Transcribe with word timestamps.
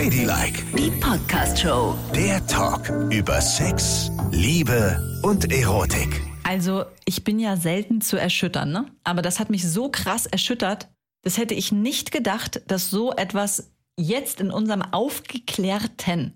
Ladylike, 0.00 0.64
Die 0.78 0.90
Podcast-Show. 0.92 1.94
der 2.14 2.46
Talk 2.46 2.88
über 3.12 3.38
Sex, 3.42 4.10
Liebe 4.30 5.20
und 5.22 5.52
Erotik. 5.52 6.22
Also, 6.42 6.86
ich 7.04 7.22
bin 7.22 7.38
ja 7.38 7.58
selten 7.58 8.00
zu 8.00 8.16
erschüttern, 8.16 8.72
ne? 8.72 8.86
Aber 9.04 9.20
das 9.20 9.38
hat 9.38 9.50
mich 9.50 9.70
so 9.70 9.90
krass 9.90 10.24
erschüttert. 10.24 10.88
Das 11.20 11.36
hätte 11.36 11.52
ich 11.52 11.70
nicht 11.70 12.12
gedacht, 12.12 12.62
dass 12.66 12.88
so 12.88 13.12
etwas 13.12 13.72
jetzt 13.98 14.40
in 14.40 14.50
unserem 14.50 14.80
aufgeklärten 14.80 16.32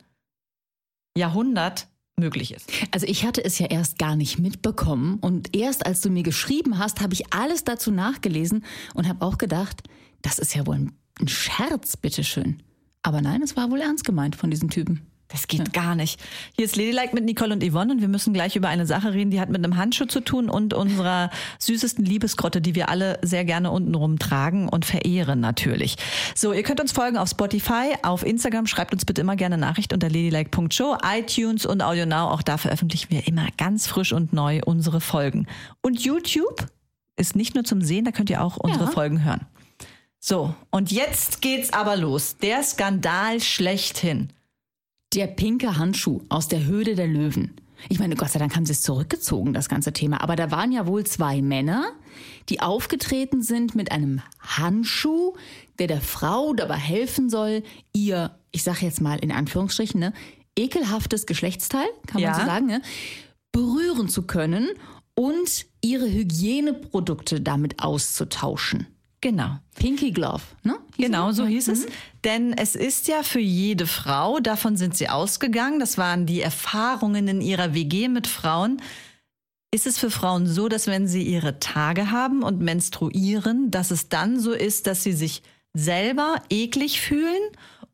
Jahrhundert 1.17 1.89
möglich 2.19 2.53
ist. 2.53 2.71
Also 2.91 3.07
ich 3.07 3.25
hatte 3.25 3.43
es 3.43 3.59
ja 3.59 3.69
erst 3.69 3.99
gar 3.99 4.15
nicht 4.15 4.39
mitbekommen 4.39 5.21
und 5.23 5.57
erst 5.57 5.87
als 5.87 6.03
du 6.03 6.11
mir 6.11 6.23
geschrieben 6.23 6.79
hast, 6.79 7.01
habe 7.01 7.15
ich 7.15 7.33
alles 7.33 7.65
dazu 7.65 7.91
nachgelesen 7.91 8.63
und 8.93 9.09
habe 9.09 9.25
auch 9.25 9.39
gedacht, 9.39 9.85
das 10.21 10.39
ist 10.39 10.55
ja 10.55 10.67
wohl 10.67 10.75
ein, 10.75 10.93
ein 11.19 11.29
Scherz, 11.29 11.97
bitteschön. 11.97 12.63
Aber 13.05 13.21
nein, 13.21 13.43
es 13.43 13.57
war 13.57 13.71
wohl 13.71 13.81
ernst 13.81 14.05
gemeint 14.05 14.35
von 14.35 14.51
diesen 14.51 14.71
Typen. 14.71 15.07
Das 15.29 15.49
geht 15.49 15.73
gar 15.73 15.95
nicht. 15.95 16.21
Hier 16.55 16.65
ist 16.65 16.77
Ladylike 16.77 17.15
mit 17.15 17.25
Nicole 17.25 17.53
und 17.53 17.63
Yvonne 17.65 17.93
und 17.93 18.01
wir 18.01 18.09
müssen 18.09 18.33
gleich 18.33 18.57
über 18.57 18.69
eine 18.69 18.87
Sache 18.87 19.13
reden, 19.15 19.31
die 19.31 19.41
hat 19.41 19.49
mit 19.49 19.65
einem 19.65 19.77
Handschuh 19.77 20.05
zu 20.05 20.21
tun 20.21 20.49
und 20.49 20.75
unserer 20.75 21.31
süßesten 21.59 22.05
Liebesgrotte, 22.05 22.61
die 22.61 22.75
wir 22.75 22.89
alle 22.89 23.19
sehr 23.23 23.45
gerne 23.45 23.71
untenrum 23.71 24.19
tragen 24.19 24.69
und 24.69 24.85
verehren 24.85 25.41
natürlich. 25.41 25.97
So, 26.35 26.53
ihr 26.53 26.63
könnt 26.63 26.81
uns 26.81 26.93
folgen 26.93 27.17
auf 27.17 27.29
Spotify, 27.29 27.95
auf 28.03 28.25
Instagram, 28.25 28.67
schreibt 28.67 28.93
uns 28.93 29.05
bitte 29.05 29.23
immer 29.23 29.35
gerne 29.37 29.59
Nachricht 29.59 29.93
unter 29.93 30.09
ladylike.show, 30.09 30.99
iTunes 31.05 31.67
und 31.67 31.83
Audio 31.83 32.07
Now. 32.07 32.31
Auch 32.31 32.43
da 32.43 32.57
veröffentlichen 32.57 33.11
wir 33.11 33.27
immer 33.27 33.49
ganz 33.57 33.87
frisch 33.87 34.13
und 34.13 34.33
neu 34.33 34.61
unsere 34.65 35.01
Folgen. 35.01 35.47
Und 35.83 36.01
YouTube 36.01 36.67
ist 37.17 37.35
nicht 37.35 37.55
nur 37.55 37.65
zum 37.65 37.81
Sehen, 37.81 38.05
da 38.05 38.13
könnt 38.13 38.31
ihr 38.31 38.43
auch 38.43 38.57
unsere 38.57 38.85
Ja. 38.85 38.91
Folgen 38.91 39.25
hören. 39.25 39.47
So, 40.27 40.55
und 40.71 40.91
jetzt 40.91 41.43
geht's 41.43 41.75
aber 41.75 41.97
los. 41.97 42.39
Der 42.39 42.63
Skandal 42.63 43.41
schlechthin. 43.41 44.33
Der 45.13 45.27
pinke 45.27 45.77
Handschuh 45.77 46.23
aus 46.31 46.49
der 46.49 46.65
Höhle 46.65 46.95
der 46.95 47.07
Löwen. 47.07 47.53
Ich 47.91 47.99
meine, 47.99 48.17
Gott 48.17 48.31
sei 48.31 48.39
Dank 48.39 48.57
haben 48.57 48.65
sie 48.65 48.73
es 48.73 48.81
zurückgezogen, 48.81 49.53
das 49.53 49.69
ganze 49.69 49.93
Thema. 49.93 50.23
Aber 50.23 50.35
da 50.35 50.51
waren 50.51 50.73
ja 50.73 50.87
wohl 50.87 51.05
zwei 51.05 51.43
Männer, 51.43 51.93
die 52.49 52.61
aufgetreten 52.61 53.43
sind 53.43 53.75
mit 53.75 53.93
einem 53.93 54.23
Handschuh, 54.41 55.35
der 55.79 55.89
der 55.89 56.01
Frau 56.01 56.55
dabei 56.55 56.77
helfen 56.77 57.29
soll, 57.29 57.63
ihr, 57.93 58.35
ich 58.51 58.63
sage 58.63 58.87
jetzt 58.87 59.03
mal 59.03 59.19
in 59.19 59.31
Anführungsstrichen, 59.31 60.01
ne, 60.01 60.15
ekelhaftes 60.57 61.27
Geschlechtsteil, 61.27 61.89
kann 62.07 62.23
man 62.23 62.31
Ja. 62.33 62.41
so 62.41 62.47
sagen, 62.47 62.65
ne, 62.65 62.81
berühren 63.53 64.09
zu 64.09 64.23
können 64.23 64.71
und 65.15 65.67
ihre 65.83 66.11
Hygieneprodukte 66.11 67.43
damit 67.43 67.81
auszutauschen. 67.81 68.87
Genau. 69.25 69.57
Pinky 69.77 70.11
Glove, 70.11 70.43
ne? 70.65 70.77
Hieß 70.97 71.07
Genau, 71.07 71.33
so 71.33 71.47
hieß 71.47 71.69
es. 71.69 71.87
Denn 72.25 72.53
es 72.53 72.75
ist 72.75 73.09
ja 73.09 73.23
für 73.23 73.41
jede 73.41 73.87
Frau, 73.87 74.39
davon 74.39 74.77
sind 74.77 74.99
sie 74.99 75.09
ausgegangen, 75.09 75.81
das 75.81 75.97
waren 75.97 76.27
die 76.27 76.43
Erfahrungen 76.43 77.27
in 77.27 77.41
ihrer 77.41 77.73
WG 77.73 78.09
mit 78.09 78.27
Frauen, 78.27 78.83
ist 79.71 79.87
es 79.87 79.99
für 79.99 80.11
Frauen 80.11 80.47
so, 80.47 80.69
dass 80.69 80.89
wenn 80.89 81.09
sie 81.09 81.23
ihre 81.23 81.59
Tage 81.59 82.11
haben 82.11 82.43
und 82.43 82.61
menstruieren, 82.61 83.71
dass 83.71 83.91
es 83.91 84.11
dann 84.11 84.39
so 84.39 84.53
ist, 84.53 84.87
dass 84.87 85.03
sie 85.03 85.15
sich 85.15 85.43
selber 85.73 86.43
eklig 86.51 87.01
fühlen 87.01 87.41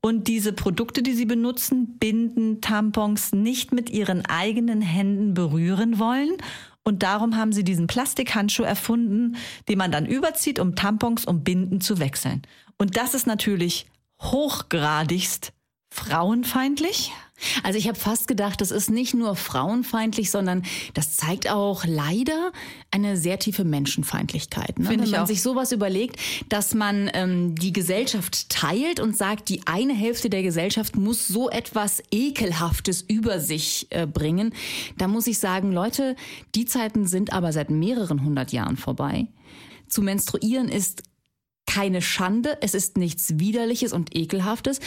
und 0.00 0.26
diese 0.26 0.52
Produkte, 0.52 1.00
die 1.00 1.12
sie 1.12 1.26
benutzen, 1.26 1.98
Binden, 1.98 2.60
Tampons, 2.60 3.32
nicht 3.32 3.72
mit 3.72 3.88
ihren 3.88 4.26
eigenen 4.26 4.80
Händen 4.80 5.34
berühren 5.34 6.00
wollen. 6.00 6.32
Und 6.84 7.02
darum 7.02 7.36
haben 7.36 7.52
sie 7.52 7.64
diesen 7.64 7.86
Plastikhandschuh 7.86 8.62
erfunden, 8.62 9.36
den 9.68 9.78
man 9.78 9.92
dann 9.92 10.06
überzieht, 10.06 10.58
um 10.58 10.74
Tampons 10.74 11.24
und 11.24 11.44
Binden 11.44 11.80
zu 11.80 11.98
wechseln. 11.98 12.42
Und 12.78 12.96
das 12.96 13.14
ist 13.14 13.26
natürlich 13.26 13.86
hochgradigst 14.20 15.52
frauenfeindlich. 15.92 17.12
Also 17.62 17.78
ich 17.78 17.88
habe 17.88 17.98
fast 17.98 18.28
gedacht, 18.28 18.60
das 18.60 18.70
ist 18.70 18.90
nicht 18.90 19.14
nur 19.14 19.36
frauenfeindlich, 19.36 20.30
sondern 20.30 20.62
das 20.94 21.16
zeigt 21.16 21.50
auch 21.50 21.84
leider 21.84 22.52
eine 22.90 23.16
sehr 23.16 23.38
tiefe 23.38 23.64
Menschenfeindlichkeit. 23.64 24.78
Ne? 24.78 24.88
Wenn 24.88 25.00
man 25.00 25.22
auch. 25.22 25.26
sich 25.26 25.42
sowas 25.42 25.72
überlegt, 25.72 26.16
dass 26.48 26.74
man 26.74 27.10
ähm, 27.14 27.54
die 27.54 27.72
Gesellschaft 27.72 28.48
teilt 28.50 29.00
und 29.00 29.16
sagt, 29.16 29.48
die 29.48 29.62
eine 29.66 29.94
Hälfte 29.94 30.30
der 30.30 30.42
Gesellschaft 30.42 30.96
muss 30.96 31.28
so 31.28 31.48
etwas 31.50 32.02
Ekelhaftes 32.10 33.02
über 33.02 33.40
sich 33.40 33.86
äh, 33.90 34.06
bringen, 34.06 34.54
da 34.98 35.08
muss 35.08 35.26
ich 35.26 35.38
sagen, 35.38 35.72
Leute, 35.72 36.16
die 36.54 36.64
Zeiten 36.64 37.06
sind 37.06 37.32
aber 37.32 37.52
seit 37.52 37.70
mehreren 37.70 38.24
hundert 38.24 38.52
Jahren 38.52 38.76
vorbei. 38.76 39.26
Zu 39.88 40.02
menstruieren 40.02 40.68
ist 40.68 41.02
keine 41.70 42.02
Schande, 42.02 42.58
es 42.62 42.74
ist 42.74 42.96
nichts 42.96 43.38
Widerliches 43.38 43.92
und 43.92 44.16
Ekelhaftes. 44.16 44.80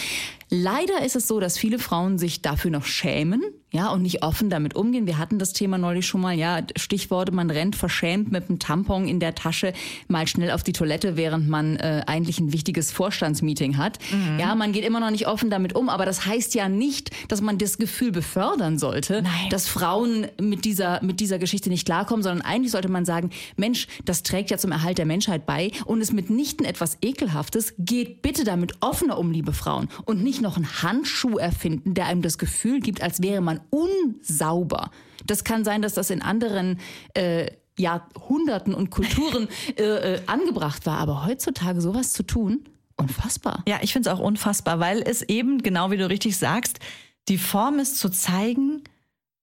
Leider 0.56 1.03
ist 1.03 1.16
es 1.16 1.28
so, 1.28 1.40
dass 1.40 1.58
viele 1.58 1.80
Frauen 1.80 2.19
sich 2.19 2.44
dafür 2.44 2.69
noch 2.69 2.86
schämen, 2.86 3.41
ja, 3.72 3.90
und 3.90 4.03
nicht 4.03 4.22
offen 4.22 4.52
damit 4.52 4.75
umgehen. 4.75 5.08
Wir 5.08 5.18
hatten 5.18 5.40
das 5.40 5.52
Thema 5.52 5.80
neulich 5.80 6.06
schon 6.06 6.22
mal, 6.22 6.38
ja, 6.38 6.62
Stichworte, 6.78 7.31
man 7.31 7.50
rennt 7.50 7.75
verschämt 7.75 8.31
mit 8.31 8.47
einem 8.47 8.59
Tampon 8.59 9.08
in 9.08 9.19
der 9.19 9.34
Tasche 9.34 9.74
mal 10.08 10.28
schnell 10.28 10.52
auf 10.52 10.62
die 10.62 10.74
Toilette, 10.74 11.18
während 11.18 11.50
man 11.50 11.78
äh, 11.78 12.03
eigentlich 12.06 12.40
ein 12.40 12.53
wichtiges 12.53 12.92
Vorstandsmeeting 12.92 13.78
hat. 13.78 13.97
Ja, 14.40 14.53
man 14.53 14.74
geht 14.74 14.86
immer 14.86 15.00
noch 15.00 15.09
nicht 15.09 15.28
offen 15.28 15.50
damit 15.50 15.74
um, 15.74 15.90
aber 15.90 16.06
das 16.06 16.28
heißt 16.28 16.53
ja 16.53 16.69
nicht, 16.69 17.09
dass 17.30 17.42
man 17.42 17.58
das 17.58 17.80
Gefühl 17.80 18.12
befördern 18.12 18.78
sollte, 18.78 19.24
Nein. 19.24 19.50
dass 19.50 19.68
Frauen 19.68 20.28
mit 20.40 20.66
dieser, 20.66 21.03
mit 21.03 21.19
dieser 21.19 21.40
Geschichte 21.40 21.69
nicht 21.69 21.86
klarkommen, 21.86 22.22
sondern 22.22 22.46
eigentlich 22.46 22.72
sollte 22.72 22.90
man 22.90 23.06
sagen, 23.06 23.31
Mensch, 23.56 23.88
das 24.06 24.22
trägt 24.22 24.52
ja 24.52 24.59
zum 24.59 24.72
Erhalt 24.72 25.00
der 25.00 25.08
Menschheit 25.08 25.47
bei 25.47 25.72
und 25.86 26.00
ist 26.00 26.13
mitnichten 26.13 26.63
etwas 26.63 27.00
Ekelhaftes. 27.02 27.74
Geht 27.80 28.22
bitte 28.22 28.44
damit 28.44 28.74
offener 28.81 29.18
um, 29.18 29.31
liebe 29.31 29.52
Frauen. 29.52 29.90
Und 30.06 30.24
nicht 30.24 30.43
noch 30.44 30.58
einen 30.58 30.84
Handschuh 30.84 31.38
erfinden, 31.38 31.96
der 31.96 32.06
einem 32.06 32.22
das 32.22 32.38
Gefühl 32.38 32.80
gibt, 32.80 33.02
als 33.02 33.22
wäre 33.22 33.42
man 33.42 33.62
unsauber. 33.72 34.92
Das 35.26 35.44
kann 35.44 35.64
sein, 35.64 35.81
dass 35.81 35.94
das 35.94 36.09
in 36.09 36.22
anderen 36.22 36.80
äh, 37.16 37.48
Jahrhunderten 37.78 38.74
und 38.74 38.92
Kulturen 38.92 39.48
äh, 39.78 39.84
äh, 39.84 40.22
angebracht 40.28 40.86
war. 40.86 41.00
Aber 41.00 41.26
heutzutage 41.26 41.81
sowas 41.81 42.14
zu 42.14 42.24
tun, 42.24 42.66
unfassbar. 42.96 43.64
Ja, 43.68 43.80
ich 43.81 43.94
finde 43.94 44.09
es 44.09 44.16
auch 44.16 44.22
unfassbar, 44.22 44.80
weil 44.80 45.02
es 45.02 45.24
eben, 45.24 45.64
genau 45.64 45.92
wie 45.92 45.98
du 45.98 46.08
richtig 46.08 46.38
sagst, 46.38 46.80
die 47.30 47.38
Form 47.38 47.80
ist 47.80 47.98
zu 47.98 48.10
zeigen, 48.10 48.84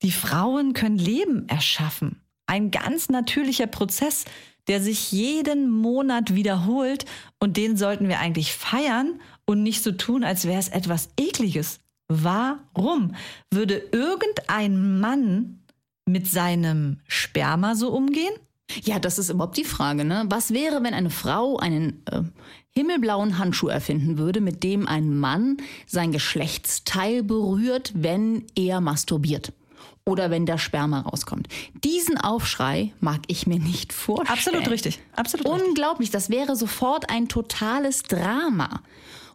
die 0.02 0.12
Frauen 0.12 0.72
können 0.72 0.98
Leben 0.98 1.48
erschaffen. 1.48 2.20
Ein 2.46 2.70
ganz 2.70 3.08
natürlicher 3.08 3.66
Prozess, 3.66 4.24
der 4.68 4.80
sich 4.80 5.12
jeden 5.12 5.70
Monat 5.70 6.34
wiederholt 6.34 7.04
und 7.38 7.56
den 7.56 7.76
sollten 7.76 8.08
wir 8.08 8.20
eigentlich 8.20 8.52
feiern 8.52 9.20
und 9.50 9.62
nicht 9.62 9.82
so 9.82 9.92
tun, 9.92 10.24
als 10.24 10.46
wäre 10.46 10.60
es 10.60 10.68
etwas 10.68 11.10
Ekliges. 11.18 11.80
Warum 12.08 13.14
würde 13.50 13.82
irgendein 13.92 15.00
Mann 15.00 15.60
mit 16.06 16.28
seinem 16.28 16.98
Sperma 17.06 17.74
so 17.74 17.90
umgehen? 17.90 18.32
Ja, 18.82 18.98
das 18.98 19.18
ist 19.18 19.30
überhaupt 19.30 19.56
die 19.56 19.64
Frage. 19.64 20.04
Ne? 20.04 20.24
Was 20.28 20.52
wäre, 20.52 20.82
wenn 20.82 20.94
eine 20.94 21.10
Frau 21.10 21.56
einen 21.56 22.02
äh, 22.06 22.22
himmelblauen 22.70 23.38
Handschuh 23.38 23.68
erfinden 23.68 24.18
würde, 24.18 24.40
mit 24.40 24.62
dem 24.62 24.86
ein 24.86 25.16
Mann 25.16 25.56
sein 25.86 26.12
Geschlechtsteil 26.12 27.24
berührt, 27.24 27.92
wenn 27.94 28.44
er 28.54 28.80
masturbiert? 28.80 29.52
Oder 30.06 30.30
wenn 30.30 30.46
der 30.46 30.58
Sperma 30.58 31.00
rauskommt. 31.00 31.48
Diesen 31.84 32.18
Aufschrei 32.18 32.92
mag 33.00 33.20
ich 33.26 33.46
mir 33.46 33.58
nicht 33.58 33.92
vorstellen. 33.92 34.38
Absolut 34.38 34.70
richtig. 34.70 34.98
Absolut 35.14 35.46
richtig. 35.46 35.68
Unglaublich, 35.68 36.10
das 36.10 36.30
wäre 36.30 36.56
sofort 36.56 37.10
ein 37.10 37.28
totales 37.28 38.02
Drama. 38.04 38.82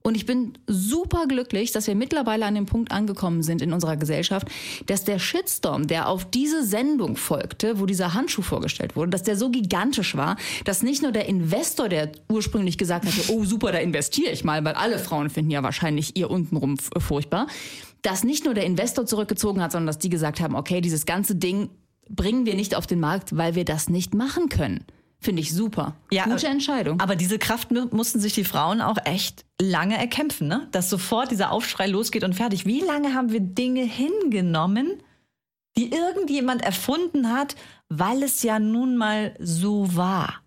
Und 0.05 0.13
ich 0.13 0.27
bin 0.27 0.53
super 0.67 1.25
glücklich, 1.25 1.71
dass 1.71 1.87
wir 1.87 1.95
mittlerweile 1.95 2.45
an 2.45 2.53
dem 2.53 2.67
Punkt 2.67 2.91
angekommen 2.91 3.41
sind 3.41 3.63
in 3.63 3.73
unserer 3.73 3.97
Gesellschaft, 3.97 4.47
dass 4.85 5.03
der 5.03 5.17
Shitstorm, 5.17 5.87
der 5.87 6.09
auf 6.09 6.29
diese 6.29 6.63
Sendung 6.63 7.17
folgte, 7.17 7.79
wo 7.79 7.87
dieser 7.87 8.13
Handschuh 8.13 8.43
vorgestellt 8.43 8.95
wurde, 8.95 9.09
dass 9.09 9.23
der 9.23 9.35
so 9.35 9.49
gigantisch 9.49 10.15
war, 10.15 10.37
dass 10.63 10.83
nicht 10.83 11.01
nur 11.01 11.11
der 11.11 11.27
Investor, 11.27 11.89
der 11.89 12.11
ursprünglich 12.29 12.77
gesagt 12.77 13.07
hatte, 13.07 13.33
oh 13.33 13.45
super, 13.45 13.71
da 13.71 13.79
investiere 13.79 14.29
ich 14.29 14.43
mal, 14.43 14.63
weil 14.63 14.75
alle 14.75 14.99
Frauen 14.99 15.31
finden 15.31 15.49
ja 15.49 15.63
wahrscheinlich 15.63 16.15
ihr 16.15 16.29
untenrum 16.29 16.77
furchtbar, 16.77 17.47
dass 18.03 18.23
nicht 18.23 18.45
nur 18.45 18.53
der 18.53 18.65
Investor 18.67 19.07
zurückgezogen 19.07 19.59
hat, 19.59 19.71
sondern 19.71 19.87
dass 19.87 19.97
die 19.97 20.09
gesagt 20.09 20.39
haben, 20.39 20.53
okay, 20.53 20.81
dieses 20.81 21.07
ganze 21.07 21.33
Ding 21.33 21.71
bringen 22.07 22.45
wir 22.45 22.53
nicht 22.53 22.75
auf 22.75 22.85
den 22.85 22.99
Markt, 22.99 23.35
weil 23.35 23.55
wir 23.55 23.65
das 23.65 23.89
nicht 23.89 24.13
machen 24.13 24.49
können. 24.49 24.85
Finde 25.19 25.41
ich 25.41 25.53
super. 25.53 25.95
Gute 26.09 26.47
äh, 26.47 26.51
Entscheidung. 26.51 26.99
Aber 26.99 27.15
diese 27.15 27.39
Kraft 27.39 27.71
mu- 27.71 27.87
mussten 27.91 28.19
sich 28.19 28.33
die 28.33 28.43
Frauen 28.43 28.81
auch 28.81 28.97
echt 29.05 29.45
lange 29.59 29.97
erkämpfen, 29.97 30.47
ne? 30.47 30.67
Dass 30.71 30.89
sofort 30.89 31.31
dieser 31.31 31.51
Aufschrei 31.51 31.87
losgeht 31.87 32.23
und 32.23 32.33
fertig. 32.33 32.65
Wie 32.65 32.81
lange 32.81 33.13
haben 33.13 33.31
wir 33.31 33.39
Dinge 33.39 33.83
hingenommen, 33.83 35.01
die 35.77 35.91
irgendjemand 35.91 36.61
erfunden 36.61 37.29
hat, 37.31 37.55
weil 37.89 38.21
es 38.23 38.43
ja 38.43 38.59
nun 38.59 38.97
mal 38.97 39.35
so 39.39 39.95
war? 39.95 40.41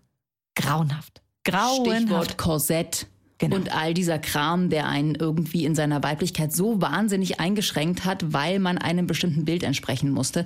Grauenhaft. 0.55 1.21
Stichwort 1.47 1.85
Grauenhaft. 1.85 2.37
Korsett. 2.37 3.07
Genau. 3.37 3.55
Und 3.55 3.73
all 3.73 3.93
dieser 3.93 4.19
Kram, 4.19 4.69
der 4.69 4.87
einen 4.87 5.15
irgendwie 5.15 5.63
in 5.63 5.73
seiner 5.73 6.03
Weiblichkeit 6.03 6.51
so 6.53 6.81
wahnsinnig 6.81 7.39
eingeschränkt 7.39 8.03
hat, 8.03 8.33
weil 8.33 8.59
man 8.59 8.77
einem 8.77 9.07
bestimmten 9.07 9.45
Bild 9.45 9.63
entsprechen 9.63 10.11
musste. 10.11 10.45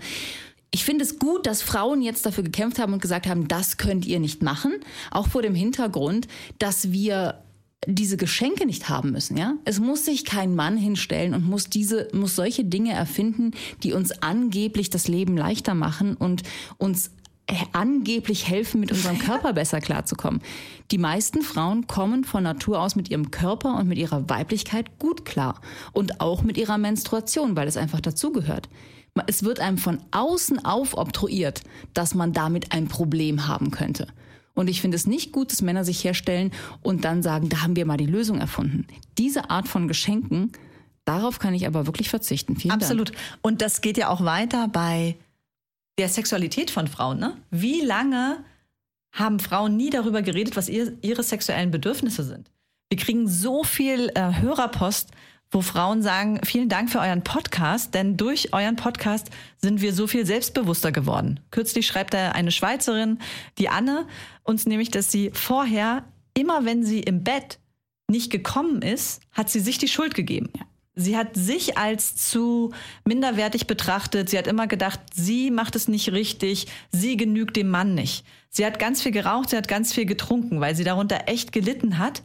Ich 0.75 0.83
finde 0.83 1.03
es 1.03 1.19
gut, 1.19 1.45
dass 1.45 1.61
Frauen 1.61 2.01
jetzt 2.01 2.25
dafür 2.25 2.43
gekämpft 2.43 2.79
haben 2.79 2.93
und 2.93 3.01
gesagt 3.01 3.27
haben, 3.27 3.47
das 3.47 3.77
könnt 3.77 4.07
ihr 4.07 4.19
nicht 4.19 4.41
machen. 4.41 4.73
Auch 5.11 5.27
vor 5.27 5.43
dem 5.43 5.53
Hintergrund, 5.53 6.27
dass 6.57 6.91
wir 6.91 7.43
diese 7.85 8.17
Geschenke 8.17 8.65
nicht 8.65 8.89
haben 8.89 9.11
müssen, 9.11 9.37
ja? 9.37 9.53
Es 9.65 9.79
muss 9.79 10.05
sich 10.05 10.25
kein 10.25 10.55
Mann 10.55 10.75
hinstellen 10.75 11.35
und 11.35 11.45
muss 11.45 11.65
diese, 11.65 12.07
muss 12.13 12.35
solche 12.35 12.65
Dinge 12.65 12.93
erfinden, 12.93 13.51
die 13.83 13.93
uns 13.93 14.23
angeblich 14.23 14.89
das 14.89 15.07
Leben 15.07 15.37
leichter 15.37 15.75
machen 15.75 16.15
und 16.15 16.41
uns 16.79 17.11
angeblich 17.73 18.47
helfen, 18.47 18.79
mit 18.79 18.91
unserem 18.91 19.19
Körper 19.19 19.53
besser 19.53 19.79
klarzukommen. 19.79 20.41
Die 20.89 20.97
meisten 20.97 21.43
Frauen 21.43 21.85
kommen 21.85 22.23
von 22.23 22.41
Natur 22.41 22.81
aus 22.81 22.95
mit 22.95 23.11
ihrem 23.11 23.29
Körper 23.29 23.77
und 23.77 23.87
mit 23.87 23.99
ihrer 23.99 24.27
Weiblichkeit 24.27 24.97
gut 24.97 25.23
klar. 25.23 25.61
Und 25.91 26.19
auch 26.19 26.41
mit 26.41 26.57
ihrer 26.57 26.79
Menstruation, 26.79 27.55
weil 27.55 27.67
es 27.67 27.77
einfach 27.77 28.01
dazugehört. 28.01 28.69
Es 29.27 29.43
wird 29.43 29.59
einem 29.59 29.77
von 29.77 29.99
außen 30.11 30.65
aufobtruiert, 30.65 31.61
dass 31.93 32.15
man 32.15 32.33
damit 32.33 32.71
ein 32.71 32.87
Problem 32.87 33.47
haben 33.47 33.71
könnte. 33.71 34.07
Und 34.55 34.69
ich 34.69 34.81
finde 34.81 34.95
es 34.95 35.07
nicht 35.07 35.31
gut, 35.31 35.51
dass 35.51 35.61
Männer 35.61 35.83
sich 35.83 36.03
herstellen 36.03 36.51
und 36.81 37.05
dann 37.05 37.23
sagen, 37.23 37.49
da 37.49 37.61
haben 37.61 37.75
wir 37.75 37.85
mal 37.85 37.97
die 37.97 38.05
Lösung 38.05 38.39
erfunden. 38.39 38.87
Diese 39.17 39.49
Art 39.49 39.67
von 39.67 39.87
Geschenken, 39.87 40.51
darauf 41.05 41.39
kann 41.39 41.53
ich 41.53 41.65
aber 41.65 41.85
wirklich 41.85 42.09
verzichten. 42.09 42.55
Vielen 42.55 42.73
Absolut. 42.73 43.09
Dank. 43.09 43.19
Und 43.41 43.61
das 43.61 43.81
geht 43.81 43.97
ja 43.97 44.09
auch 44.09 44.23
weiter 44.23 44.67
bei 44.67 45.15
der 45.97 46.09
Sexualität 46.09 46.71
von 46.71 46.87
Frauen. 46.87 47.19
Ne? 47.19 47.37
Wie 47.49 47.81
lange 47.81 48.43
haben 49.11 49.39
Frauen 49.39 49.77
nie 49.77 49.89
darüber 49.89 50.21
geredet, 50.21 50.55
was 50.55 50.69
ihr, 50.69 50.97
ihre 51.01 51.23
sexuellen 51.23 51.71
Bedürfnisse 51.71 52.23
sind? 52.23 52.49
Wir 52.89 52.97
kriegen 52.97 53.27
so 53.27 53.63
viel 53.63 54.11
äh, 54.13 54.41
Hörerpost, 54.41 55.09
wo 55.53 55.61
Frauen 55.61 56.01
sagen, 56.01 56.39
vielen 56.43 56.69
Dank 56.69 56.89
für 56.89 56.99
euren 56.99 57.23
Podcast, 57.23 57.93
denn 57.93 58.17
durch 58.17 58.53
euren 58.53 58.75
Podcast 58.75 59.29
sind 59.57 59.81
wir 59.81 59.93
so 59.93 60.07
viel 60.07 60.25
selbstbewusster 60.25 60.91
geworden. 60.91 61.39
Kürzlich 61.51 61.85
schreibt 61.85 62.13
da 62.13 62.31
eine 62.31 62.51
Schweizerin, 62.51 63.19
die 63.59 63.69
Anne, 63.69 64.07
uns 64.43 64.65
nämlich, 64.65 64.89
dass 64.89 65.11
sie 65.11 65.31
vorher, 65.33 66.03
immer 66.33 66.65
wenn 66.65 66.83
sie 66.83 66.99
im 66.99 67.23
Bett 67.23 67.59
nicht 68.09 68.31
gekommen 68.31 68.81
ist, 68.81 69.21
hat 69.31 69.49
sie 69.49 69.59
sich 69.59 69.77
die 69.77 69.87
Schuld 69.87 70.15
gegeben. 70.15 70.49
Ja. 70.57 70.65
Sie 70.95 71.17
hat 71.17 71.35
sich 71.35 71.77
als 71.77 72.15
zu 72.15 72.71
minderwertig 73.03 73.65
betrachtet. 73.65 74.29
Sie 74.29 74.37
hat 74.37 74.45
immer 74.45 74.67
gedacht, 74.67 74.99
sie 75.13 75.49
macht 75.49 75.75
es 75.75 75.87
nicht 75.87 76.11
richtig, 76.11 76.67
sie 76.91 77.17
genügt 77.17 77.55
dem 77.55 77.69
Mann 77.69 77.95
nicht. 77.95 78.25
Sie 78.49 78.63
hat 78.63 78.77
ganz 78.77 79.01
viel 79.01 79.11
geraucht, 79.11 79.49
sie 79.49 79.57
hat 79.57 79.67
ganz 79.67 79.91
viel 79.91 80.05
getrunken, 80.05 80.61
weil 80.61 80.75
sie 80.75 80.83
darunter 80.83 81.27
echt 81.27 81.51
gelitten 81.51 81.97
hat 81.97 82.21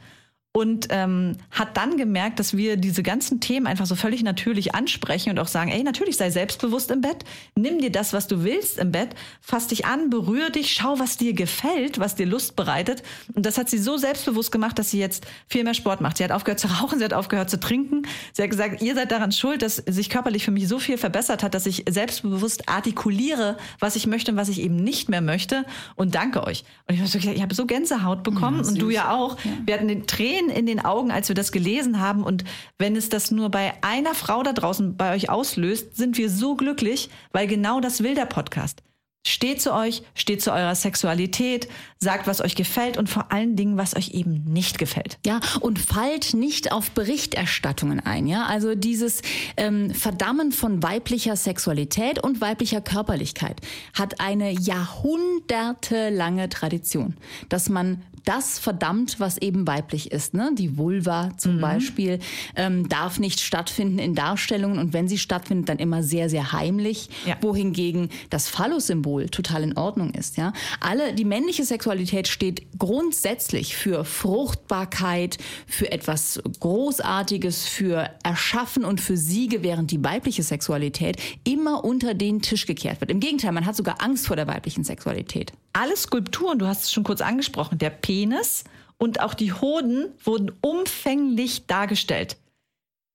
und 0.59 0.89
ähm, 0.91 1.37
hat 1.53 1.77
dann 1.77 1.97
gemerkt, 1.97 2.41
dass 2.41 2.57
wir 2.57 2.77
diese 2.77 3.05
ganzen 3.05 3.39
Themen 3.39 3.69
einfach 3.69 3.87
so 3.87 3.95
völlig 3.95 4.25
natürlich 4.25 4.75
ansprechen 4.75 5.31
und 5.31 5.39
auch 5.39 5.47
sagen, 5.47 5.71
ey, 5.71 5.85
natürlich 5.85 6.17
sei 6.17 6.31
selbstbewusst 6.31 6.91
im 6.91 7.01
Bett, 7.01 7.25
nimm 7.55 7.79
dir 7.79 7.93
das, 7.93 8.13
was 8.13 8.27
du 8.27 8.43
willst 8.43 8.79
im 8.79 8.91
Bett, 8.91 9.11
fass 9.41 9.69
dich 9.69 9.87
an, 9.87 10.11
berühr 10.11 10.51
dich, 10.51 10.73
schau, 10.73 10.99
was 10.99 11.17
dir 11.17 11.33
gefällt, 11.33 12.01
was 12.01 12.17
dir 12.17 12.27
Lust 12.27 12.57
bereitet. 12.57 13.05
Und 13.35 13.47
das 13.47 13.57
hat 13.57 13.71
sie 13.71 13.79
so 13.79 13.99
selbstbewusst 13.99 14.51
gemacht, 14.51 14.79
dass 14.81 14.91
sie 14.91 14.99
jetzt 14.99 15.27
viel 15.47 15.63
mehr 15.63 15.75
Sport 15.75 16.01
macht. 16.01 16.17
Sie 16.17 16.25
hat 16.25 16.33
aufgehört 16.33 16.59
zu 16.59 16.67
rauchen, 16.67 16.99
sie 16.99 17.05
hat 17.05 17.15
aufgehört 17.15 17.51
zu 17.51 17.61
trinken. 17.61 18.03
Sie 18.33 18.43
hat 18.43 18.51
gesagt, 18.51 18.83
ihr 18.83 18.97
seid 18.97 19.13
daran 19.13 19.31
schuld, 19.31 19.63
dass 19.63 19.77
sich 19.77 20.11
körperlich 20.11 20.45
für 20.45 20.51
mich 20.51 20.67
so 20.67 20.81
viel 20.81 20.99
verbessert 20.99 21.45
hat, 21.45 21.55
dass 21.55 21.67
ich 21.67 21.85
selbstbewusst 21.89 22.69
artikuliere, 22.69 23.57
was 23.79 23.95
ich 23.95 24.09
möchte 24.09 24.33
und 24.33 24.37
was 24.37 24.49
ich 24.49 24.61
eben 24.61 24.77
nicht 24.77 25.09
mehr 25.09 25.21
möchte. 25.21 25.65
Und 25.95 26.17
danke 26.17 26.43
euch. 26.45 26.65
Und 26.89 26.95
ich 26.97 27.01
habe 27.01 27.09
so, 27.09 27.19
ich 27.19 27.43
hab 27.43 27.53
so 27.53 27.65
Gänsehaut 27.65 28.25
bekommen 28.25 28.63
ja, 28.65 28.69
und 28.69 28.83
du 28.83 28.91
ja 28.91 29.15
auch. 29.15 29.39
Ja. 29.45 29.51
Wir 29.65 29.75
hatten 29.75 29.87
den 29.87 30.07
Tränen 30.09 30.48
In 30.51 30.67
den 30.67 30.85
Augen, 30.85 31.11
als 31.11 31.29
wir 31.29 31.35
das 31.35 31.53
gelesen 31.53 32.01
haben. 32.01 32.23
Und 32.23 32.45
wenn 32.79 32.97
es 32.97 33.09
das 33.09 33.31
nur 33.31 33.51
bei 33.51 33.73
einer 33.83 34.15
Frau 34.15 34.43
da 34.43 34.53
draußen 34.53 34.97
bei 34.97 35.15
euch 35.15 35.31
auslöst, 35.31 35.97
sind 35.97 36.19
wir 36.19 36.31
so 36.31 36.55
glücklich, 36.57 37.11
weil 37.33 37.47
genau 37.47 37.81
das 37.81 38.03
will 38.03 38.15
der 38.15 38.27
Podcast. 38.27 38.83
Steht 39.27 39.61
zu 39.61 39.75
euch, 39.75 40.03
steht 40.15 40.41
zu 40.41 40.53
eurer 40.53 40.75
Sexualität, 40.75 41.69
sagt, 41.99 42.27
was 42.27 42.41
euch 42.41 42.55
gefällt 42.55 42.97
und 42.97 43.11
vor 43.11 43.31
allen 43.31 43.57
Dingen, 43.57 43.77
was 43.77 43.95
euch 43.95 44.13
eben 44.13 44.45
nicht 44.45 44.79
gefällt. 44.79 45.19
Ja, 45.27 45.41
und 45.61 45.79
fallt 45.79 46.33
nicht 46.33 46.73
auf 46.73 46.93
Berichterstattungen 46.93 48.01
ein. 48.01 48.27
Ja, 48.27 48.47
also 48.47 48.75
dieses 48.75 49.21
ähm, 49.59 49.91
Verdammen 49.91 50.51
von 50.51 50.83
weiblicher 50.83 51.37
Sexualität 51.37 52.23
und 52.23 52.41
weiblicher 52.41 52.81
Körperlichkeit 52.81 53.61
hat 53.93 54.19
eine 54.19 54.51
jahrhundertelange 54.51 56.49
Tradition, 56.49 57.15
dass 57.51 57.69
man 57.69 58.03
das 58.29 58.59
verdammt, 58.59 59.21
was 59.21 59.39
eben 59.39 59.67
weiblich 59.67 60.13
ist. 60.13 60.35
Ne? 60.35 60.51
Die 60.53 60.77
Vulva 60.77 61.31
zum 61.39 61.57
mhm. 61.57 61.61
Beispiel 61.63 62.19
ähm, 62.57 62.87
darf 62.87 63.19
nicht 63.19 63.41
stattfinden 63.41 63.99
in 63.99 64.15
Darstellungen 64.15 64.79
und 64.79 64.93
wenn 64.93 65.09
sie 65.09 65.17
stattfindet, 65.17 65.71
dann 65.71 65.79
immer 65.79 66.03
sehr, 66.03 66.29
sehr 66.29 66.53
heimlich. 66.53 67.09
Ja. 67.25 67.37
Wohingegen 67.41 68.11
das 68.29 68.49
Phallus-Symbol 68.49 69.31
total 69.31 69.63
in 69.63 69.79
Ordnung 69.79 70.11
ist. 70.11 70.37
Ja? 70.37 70.53
Alle, 70.81 71.15
die 71.15 71.25
männliche 71.25 71.65
Sexualität 71.65 72.29
steht 72.29 72.67
grundsätzlich 72.77 73.75
für 73.75 74.05
Fruchtbarkeit, 74.05 75.39
für 75.67 75.91
etwas 75.91 76.43
Großartiges, 76.61 77.65
für 77.67 78.11
Erschaffen 78.25 78.85
und 78.85 79.01
für 79.01 79.17
Siege, 79.17 79.63
während 79.63 79.91
die 79.91 80.05
weibliche 80.05 80.43
Sexualität 80.43 81.17
immer 81.45 81.83
unter 81.83 82.13
den 82.13 82.43
Tisch 82.43 82.67
gekehrt 82.67 83.01
wird. 83.01 83.11
Im 83.11 83.21
Gegenteil, 83.21 83.53
man 83.53 83.65
hat 83.65 83.77
sogar 83.77 84.03
Angst 84.03 84.27
vor 84.27 84.37
der 84.37 84.47
weiblichen 84.47 84.85
Sexualität. 84.85 85.55
Alle 85.73 85.97
Skulpturen, 85.97 86.59
du 86.59 86.67
hast 86.67 86.85
es 86.85 86.93
schon 86.93 87.05
kurz 87.05 87.21
angesprochen, 87.21 87.79
der 87.79 87.91
Penis 87.91 88.65
und 88.97 89.21
auch 89.21 89.35
die 89.35 89.53
Hoden 89.53 90.07
wurden 90.25 90.53
umfänglich 90.61 91.67
dargestellt. 91.67 92.37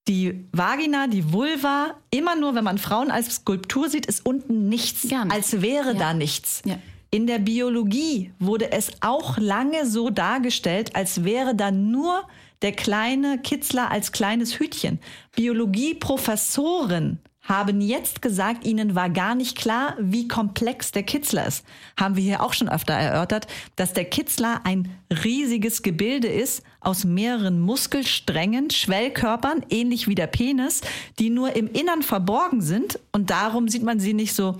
Die 0.08 0.46
Vagina, 0.52 1.06
die 1.06 1.32
Vulva, 1.32 1.94
immer 2.10 2.36
nur, 2.36 2.54
wenn 2.54 2.64
man 2.64 2.78
Frauen 2.78 3.10
als 3.10 3.36
Skulptur 3.36 3.88
sieht, 3.88 4.06
ist 4.06 4.26
unten 4.26 4.68
nichts, 4.68 5.04
nicht. 5.04 5.16
als 5.30 5.62
wäre 5.62 5.92
ja. 5.92 5.98
da 5.98 6.14
nichts. 6.14 6.62
Ja. 6.66 6.78
In 7.10 7.26
der 7.26 7.38
Biologie 7.38 8.32
wurde 8.38 8.72
es 8.72 8.90
auch 9.00 9.38
lange 9.38 9.86
so 9.86 10.10
dargestellt, 10.10 10.96
als 10.96 11.24
wäre 11.24 11.54
da 11.54 11.70
nur 11.70 12.26
der 12.60 12.72
kleine 12.72 13.38
Kitzler 13.38 13.90
als 13.90 14.10
kleines 14.10 14.58
Hütchen. 14.58 14.98
Biologieprofessoren 15.36 17.20
haben 17.44 17.80
jetzt 17.82 18.22
gesagt, 18.22 18.66
ihnen 18.66 18.94
war 18.94 19.10
gar 19.10 19.34
nicht 19.34 19.56
klar, 19.56 19.96
wie 20.00 20.28
komplex 20.28 20.92
der 20.92 21.02
Kitzler 21.02 21.46
ist. 21.46 21.64
Haben 21.98 22.16
wir 22.16 22.22
hier 22.22 22.42
auch 22.42 22.54
schon 22.54 22.70
öfter 22.70 22.94
erörtert, 22.94 23.46
dass 23.76 23.92
der 23.92 24.06
Kitzler 24.06 24.62
ein 24.64 24.88
riesiges 25.24 25.82
Gebilde 25.82 26.28
ist 26.28 26.62
aus 26.80 27.04
mehreren 27.04 27.60
Muskelsträngen, 27.60 28.70
Schwellkörpern, 28.70 29.64
ähnlich 29.68 30.08
wie 30.08 30.14
der 30.14 30.26
Penis, 30.26 30.80
die 31.18 31.28
nur 31.30 31.54
im 31.54 31.68
Innern 31.68 32.02
verborgen 32.02 32.62
sind 32.62 32.98
und 33.12 33.30
darum 33.30 33.68
sieht 33.68 33.82
man 33.82 34.00
sie 34.00 34.14
nicht 34.14 34.34
so 34.34 34.56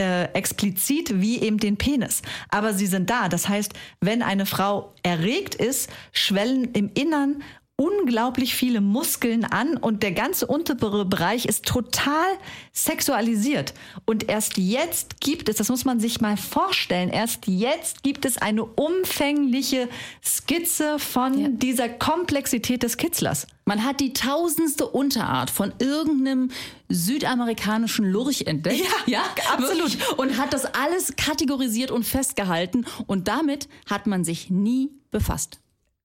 äh, 0.00 0.32
explizit 0.32 1.20
wie 1.20 1.40
eben 1.40 1.58
den 1.58 1.76
Penis. 1.76 2.22
Aber 2.48 2.72
sie 2.72 2.86
sind 2.86 3.10
da. 3.10 3.28
Das 3.28 3.48
heißt, 3.48 3.72
wenn 4.00 4.22
eine 4.22 4.46
Frau 4.46 4.94
erregt 5.02 5.54
ist, 5.54 5.90
schwellen 6.12 6.72
im 6.72 6.90
Innern 6.94 7.42
unglaublich 7.80 8.54
viele 8.54 8.82
Muskeln 8.82 9.46
an 9.46 9.78
und 9.78 10.02
der 10.02 10.12
ganze 10.12 10.46
untere 10.46 11.06
Bereich 11.06 11.46
ist 11.46 11.64
total 11.64 12.28
sexualisiert. 12.74 13.72
Und 14.04 14.28
erst 14.28 14.58
jetzt 14.58 15.22
gibt 15.22 15.48
es, 15.48 15.56
das 15.56 15.70
muss 15.70 15.86
man 15.86 15.98
sich 15.98 16.20
mal 16.20 16.36
vorstellen, 16.36 17.08
erst 17.08 17.46
jetzt 17.46 18.02
gibt 18.02 18.26
es 18.26 18.36
eine 18.36 18.64
umfängliche 18.64 19.88
Skizze 20.22 20.98
von 20.98 21.40
ja. 21.40 21.48
dieser 21.48 21.88
Komplexität 21.88 22.82
des 22.82 22.98
Kitzlers. 22.98 23.46
Man 23.64 23.82
hat 23.82 24.00
die 24.00 24.12
tausendste 24.12 24.86
Unterart 24.86 25.48
von 25.48 25.72
irgendeinem 25.78 26.50
südamerikanischen 26.90 28.04
Lurch 28.04 28.42
entdeckt. 28.42 28.84
Ja, 29.06 29.20
ja 29.20 29.22
absolut. 29.54 29.96
Und 30.18 30.36
hat 30.36 30.52
das 30.52 30.66
alles 30.66 31.14
kategorisiert 31.16 31.90
und 31.90 32.04
festgehalten. 32.04 32.84
Und 33.06 33.26
damit 33.26 33.68
hat 33.88 34.06
man 34.06 34.22
sich 34.22 34.50
nie 34.50 34.90
befasst. 35.10 35.59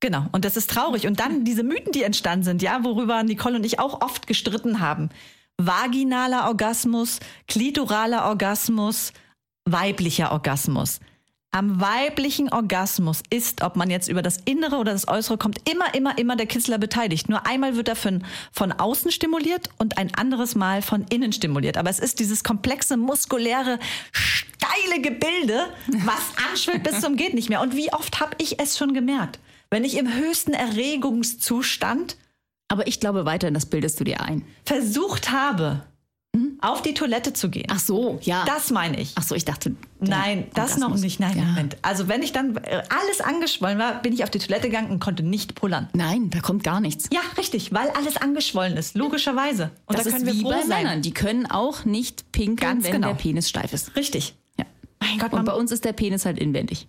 Genau, 0.06 0.28
und 0.34 0.46
das 0.46 0.56
ist 0.56 0.70
traurig. 0.70 1.08
Und 1.08 1.20
dann 1.20 1.46
diese 1.46 1.64
Mythen, 1.64 1.92
die 1.92 2.04
entstanden 2.04 2.44
sind, 2.44 2.62
ja, 2.62 2.84
worüber 2.84 3.24
Nicole 3.24 3.56
und 3.56 3.66
ich 3.66 3.80
auch 3.80 4.02
oft 4.02 4.28
gestritten 4.28 4.80
haben. 4.80 5.10
Vaginaler 5.58 6.46
Orgasmus, 6.46 7.20
klitoraler 7.48 8.26
Orgasmus, 8.26 9.14
weiblicher 9.68 10.32
Orgasmus. 10.32 11.00
Am 11.50 11.82
weiblichen 11.82 12.54
Orgasmus 12.54 13.24
ist, 13.32 13.64
ob 13.64 13.78
man 13.78 13.90
jetzt 13.90 14.08
über 14.08 14.22
das 14.22 14.38
Innere 14.46 14.76
oder 14.76 14.92
das 14.92 15.08
Äußere 15.08 15.40
kommt, 15.40 15.68
immer, 15.68 15.96
immer, 15.96 16.16
immer 16.20 16.36
der 16.36 16.46
Kitzler 16.46 16.78
beteiligt. 16.78 17.28
Nur 17.28 17.48
einmal 17.48 17.76
wird 17.76 17.88
er 17.88 17.96
von, 17.96 18.24
von 18.52 18.74
außen 18.74 19.12
stimuliert 19.12 19.70
und 19.80 19.98
ein 19.98 20.14
anderes 20.14 20.54
Mal 20.54 20.84
von 20.84 21.08
innen 21.10 21.34
stimuliert. 21.34 21.78
Aber 21.78 21.90
es 21.90 21.98
ist 21.98 22.20
dieses 22.20 22.44
komplexe, 22.44 22.96
muskuläre, 22.96 23.80
steile 24.12 25.02
Gebilde, 25.02 25.66
was 25.88 26.48
anschwillt 26.48 26.84
bis 26.84 27.02
zum 27.02 27.18
geht 27.18 27.34
nicht 27.34 27.50
mehr. 27.50 27.62
Und 27.62 27.76
wie 27.76 27.92
oft 27.92 28.20
habe 28.20 28.36
ich 28.38 28.60
es 28.60 28.78
schon 28.78 28.94
gemerkt? 28.94 29.40
Wenn 29.76 29.84
ich 29.84 29.98
im 29.98 30.08
höchsten 30.08 30.54
Erregungszustand. 30.54 32.16
Aber 32.70 32.88
ich 32.88 33.02
glaube 33.02 33.26
weiterhin, 33.26 33.54
das 33.54 33.66
bildest 33.66 34.00
du 34.00 34.06
dir 34.06 34.22
ein. 34.22 34.46
Versucht 34.64 35.34
habe, 35.34 35.84
hm? 36.34 36.58
auf 36.62 36.82
die 36.82 36.94
Toilette 36.94 37.34
zu 37.34 37.50
gehen. 37.50 37.68
Ach 37.70 37.80
so, 37.80 38.18
ja. 38.24 38.46
Das 38.46 38.72
meine 38.72 38.98
ich. 39.02 39.12
Ach 39.16 39.24
so, 39.24 39.36
ich 39.36 39.44
dachte. 39.44 39.76
Nein, 40.00 40.48
das 40.54 40.78
noch 40.78 40.96
nicht. 40.96 41.20
Nein, 41.20 41.38
ja. 41.38 41.44
Moment. 41.44 41.76
Also 41.82 42.08
wenn 42.08 42.24
ich 42.24 42.32
dann 42.32 42.56
äh, 42.56 42.84
alles 42.88 43.20
angeschwollen 43.20 43.78
war, 43.78 44.02
bin 44.02 44.14
ich 44.14 44.24
auf 44.24 44.30
die 44.30 44.40
Toilette 44.40 44.70
gegangen 44.70 44.92
und 44.92 45.02
konnte 45.02 45.24
nicht 45.24 45.56
pullern. 45.56 45.90
Nein, 45.92 46.30
da 46.30 46.40
kommt 46.40 46.64
gar 46.64 46.80
nichts. 46.80 47.10
Ja, 47.12 47.20
richtig, 47.38 47.74
weil 47.74 47.90
alles 47.90 48.16
angeschwollen 48.16 48.78
ist, 48.78 48.96
logischerweise. 48.96 49.72
Und 49.88 49.98
das 49.98 50.06
da 50.06 50.12
können 50.12 50.26
ist 50.26 50.36
wir 50.36 50.40
wie 50.40 50.44
bei 50.44 50.62
sein. 50.62 50.84
Männern. 50.86 51.02
Die 51.02 51.14
können 51.14 51.52
auch 51.52 51.84
nicht 51.84 52.32
pinkeln, 52.32 52.56
Ganz 52.76 52.86
wenn 52.86 52.94
genau. 52.94 53.08
der 53.10 53.16
Penis 53.16 53.50
steif 53.50 53.74
ist. 53.74 53.94
Richtig. 53.98 54.36
Ja. 54.58 54.66
Mein 55.02 55.20
Gott. 55.20 55.34
Und 55.34 55.44
bei 55.44 55.54
uns 55.54 55.74
ist 55.74 55.84
der 55.84 55.92
Penis 55.92 56.26
halt 56.26 56.40
inwendig. 56.40 56.88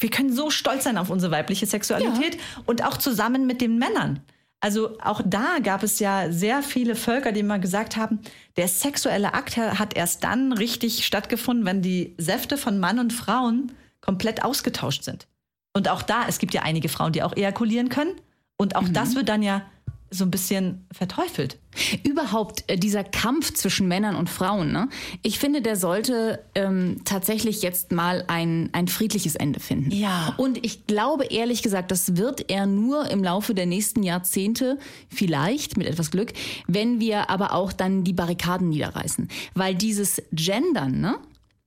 Wir 0.00 0.10
können 0.10 0.32
so 0.32 0.50
stolz 0.50 0.84
sein 0.84 0.98
auf 0.98 1.10
unsere 1.10 1.32
weibliche 1.32 1.66
Sexualität 1.66 2.38
und 2.66 2.84
auch 2.84 2.96
zusammen 2.96 3.46
mit 3.46 3.60
den 3.60 3.78
Männern. 3.78 4.20
Also 4.60 4.98
auch 5.02 5.22
da 5.24 5.58
gab 5.62 5.82
es 5.82 6.00
ja 6.00 6.30
sehr 6.30 6.62
viele 6.62 6.94
Völker, 6.94 7.32
die 7.32 7.42
mal 7.42 7.60
gesagt 7.60 7.96
haben, 7.96 8.20
der 8.56 8.68
sexuelle 8.68 9.32
Akt 9.32 9.56
hat 9.56 9.96
erst 9.96 10.22
dann 10.22 10.52
richtig 10.52 11.06
stattgefunden, 11.06 11.64
wenn 11.64 11.80
die 11.80 12.14
Säfte 12.18 12.58
von 12.58 12.78
Mann 12.78 12.98
und 12.98 13.12
Frauen 13.12 13.72
komplett 14.02 14.44
ausgetauscht 14.44 15.02
sind. 15.02 15.28
Und 15.72 15.88
auch 15.88 16.02
da, 16.02 16.26
es 16.28 16.38
gibt 16.38 16.52
ja 16.52 16.62
einige 16.62 16.88
Frauen, 16.90 17.12
die 17.12 17.22
auch 17.22 17.34
ejakulieren 17.34 17.88
können. 17.88 18.14
Und 18.58 18.76
auch 18.76 18.88
das 18.88 19.14
wird 19.14 19.30
dann 19.30 19.42
ja 19.42 19.62
so 20.10 20.24
ein 20.24 20.30
bisschen 20.30 20.84
verteufelt. 20.92 21.58
Überhaupt 22.02 22.64
äh, 22.66 22.76
dieser 22.76 23.04
Kampf 23.04 23.54
zwischen 23.54 23.86
Männern 23.86 24.16
und 24.16 24.28
Frauen, 24.28 24.72
ne? 24.72 24.88
ich 25.22 25.38
finde, 25.38 25.62
der 25.62 25.76
sollte 25.76 26.44
ähm, 26.54 27.02
tatsächlich 27.04 27.62
jetzt 27.62 27.92
mal 27.92 28.24
ein, 28.26 28.70
ein 28.72 28.88
friedliches 28.88 29.36
Ende 29.36 29.60
finden. 29.60 29.92
Ja. 29.92 30.34
Und 30.36 30.64
ich 30.64 30.86
glaube 30.86 31.26
ehrlich 31.26 31.62
gesagt, 31.62 31.92
das 31.92 32.16
wird 32.16 32.50
er 32.50 32.66
nur 32.66 33.08
im 33.10 33.22
Laufe 33.22 33.54
der 33.54 33.66
nächsten 33.66 34.02
Jahrzehnte, 34.02 34.78
vielleicht 35.08 35.76
mit 35.76 35.86
etwas 35.86 36.10
Glück, 36.10 36.32
wenn 36.66 36.98
wir 36.98 37.30
aber 37.30 37.52
auch 37.52 37.72
dann 37.72 38.02
die 38.02 38.12
Barrikaden 38.12 38.68
niederreißen. 38.68 39.28
Weil 39.54 39.76
dieses 39.76 40.20
Gendern, 40.32 41.00
ne? 41.00 41.18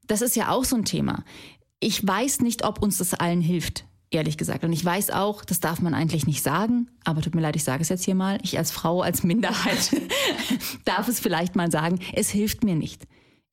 das 0.08 0.22
ist 0.22 0.36
ja 0.36 0.50
auch 0.50 0.66
so 0.66 0.76
ein 0.76 0.86
Thema. 0.86 1.24
Ich 1.80 2.06
weiß 2.06 2.42
nicht, 2.42 2.66
ob 2.66 2.82
uns 2.82 2.98
das 2.98 3.14
allen 3.14 3.42
hilft 3.42 3.86
ehrlich 4.14 4.38
gesagt. 4.38 4.64
Und 4.64 4.74
ich 4.74 4.84
weiß 4.84 5.12
auch, 5.12 5.46
das 5.46 5.60
darf 5.60 5.82
man 5.82 5.94
eigentlich 5.94 6.28
nicht 6.28 6.44
sagen, 6.44 6.88
aber 7.04 7.22
tut 7.22 7.36
mir 7.36 7.42
leid, 7.42 7.56
ich 7.56 7.64
sage 7.64 7.82
es 7.82 7.90
jetzt 7.90 8.06
hier 8.06 8.16
mal. 8.16 8.40
Ich 8.44 8.58
als 8.58 8.72
Frau, 8.72 9.02
als 9.02 9.24
Minderheit 9.24 9.96
darf 10.86 11.08
es 11.08 11.20
vielleicht 11.20 11.56
mal 11.56 11.72
sagen, 11.72 12.00
es 12.14 12.30
hilft 12.30 12.64
mir 12.64 12.76
nicht. 12.76 13.04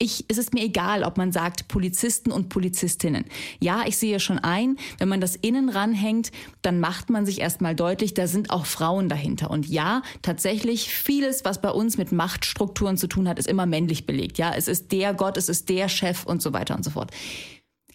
Ich, 0.02 0.24
es 0.28 0.38
ist 0.38 0.54
mir 0.54 0.64
egal, 0.64 1.04
ob 1.04 1.18
man 1.18 1.30
sagt 1.30 1.68
Polizisten 1.68 2.32
und 2.32 2.48
Polizistinnen. 2.48 3.26
Ja, 3.60 3.82
ich 3.86 3.98
sehe 3.98 4.18
schon 4.18 4.38
ein, 4.38 4.78
wenn 4.96 5.10
man 5.10 5.20
das 5.20 5.36
innen 5.36 5.68
ranhängt, 5.68 6.32
dann 6.62 6.80
macht 6.80 7.10
man 7.10 7.26
sich 7.26 7.38
erstmal 7.38 7.76
deutlich, 7.76 8.14
da 8.14 8.26
sind 8.26 8.50
auch 8.50 8.64
Frauen 8.64 9.10
dahinter. 9.10 9.50
Und 9.50 9.68
ja, 9.68 10.00
tatsächlich, 10.22 10.88
vieles, 10.88 11.44
was 11.44 11.60
bei 11.60 11.70
uns 11.70 11.98
mit 11.98 12.12
Machtstrukturen 12.12 12.96
zu 12.96 13.08
tun 13.08 13.28
hat, 13.28 13.38
ist 13.38 13.46
immer 13.46 13.66
männlich 13.66 14.06
belegt. 14.06 14.38
Ja, 14.38 14.54
es 14.56 14.68
ist 14.68 14.90
der 14.90 15.12
Gott, 15.12 15.36
es 15.36 15.50
ist 15.50 15.68
der 15.68 15.90
Chef 15.90 16.24
und 16.24 16.40
so 16.40 16.54
weiter 16.54 16.74
und 16.76 16.82
so 16.82 16.92
fort. 16.92 17.10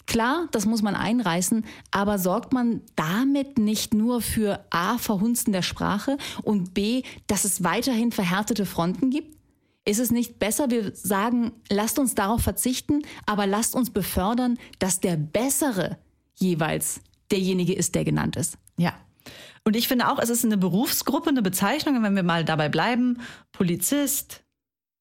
Klar, 0.08 0.48
das 0.52 0.66
muss 0.66 0.82
man 0.82 0.96
einreißen, 0.96 1.66
aber 1.92 2.20
sorgt 2.20 2.54
man 2.54 2.82
damit 2.96 3.58
nicht 3.58 3.94
nur 3.94 4.22
für 4.22 4.64
A, 4.70 4.98
Verhunzen 4.98 5.52
der 5.52 5.64
Sprache 5.64 6.18
und 6.44 6.74
B, 6.74 7.04
dass 7.28 7.44
es 7.44 7.64
weiterhin 7.64 8.12
verhärtete 8.12 8.66
Fronten 8.66 9.10
gibt? 9.10 9.36
Ist 9.84 10.00
es 10.00 10.12
nicht 10.12 10.40
besser, 10.40 10.70
wir 10.72 10.96
sagen, 10.96 11.52
lasst 11.70 12.00
uns 12.00 12.16
darauf 12.16 12.42
verzichten, 12.42 13.04
aber 13.26 13.46
lasst 13.46 13.76
uns 13.76 13.92
befördern, 13.92 14.58
dass 14.80 15.00
der 15.00 15.16
Bessere 15.16 15.98
jeweils 16.36 17.02
derjenige 17.32 17.74
ist, 17.74 17.96
der 17.96 18.04
genannt 18.04 18.36
ist? 18.36 18.58
Ja. 18.78 18.94
Und 19.64 19.76
ich 19.76 19.88
finde 19.88 20.10
auch, 20.10 20.20
es 20.20 20.30
ist 20.30 20.46
eine 20.46 20.58
Berufsgruppe, 20.58 21.30
eine 21.30 21.42
Bezeichnung, 21.42 22.02
wenn 22.04 22.16
wir 22.16 22.24
mal 22.24 22.46
dabei 22.46 22.70
bleiben, 22.70 23.20
Polizist, 23.52 24.44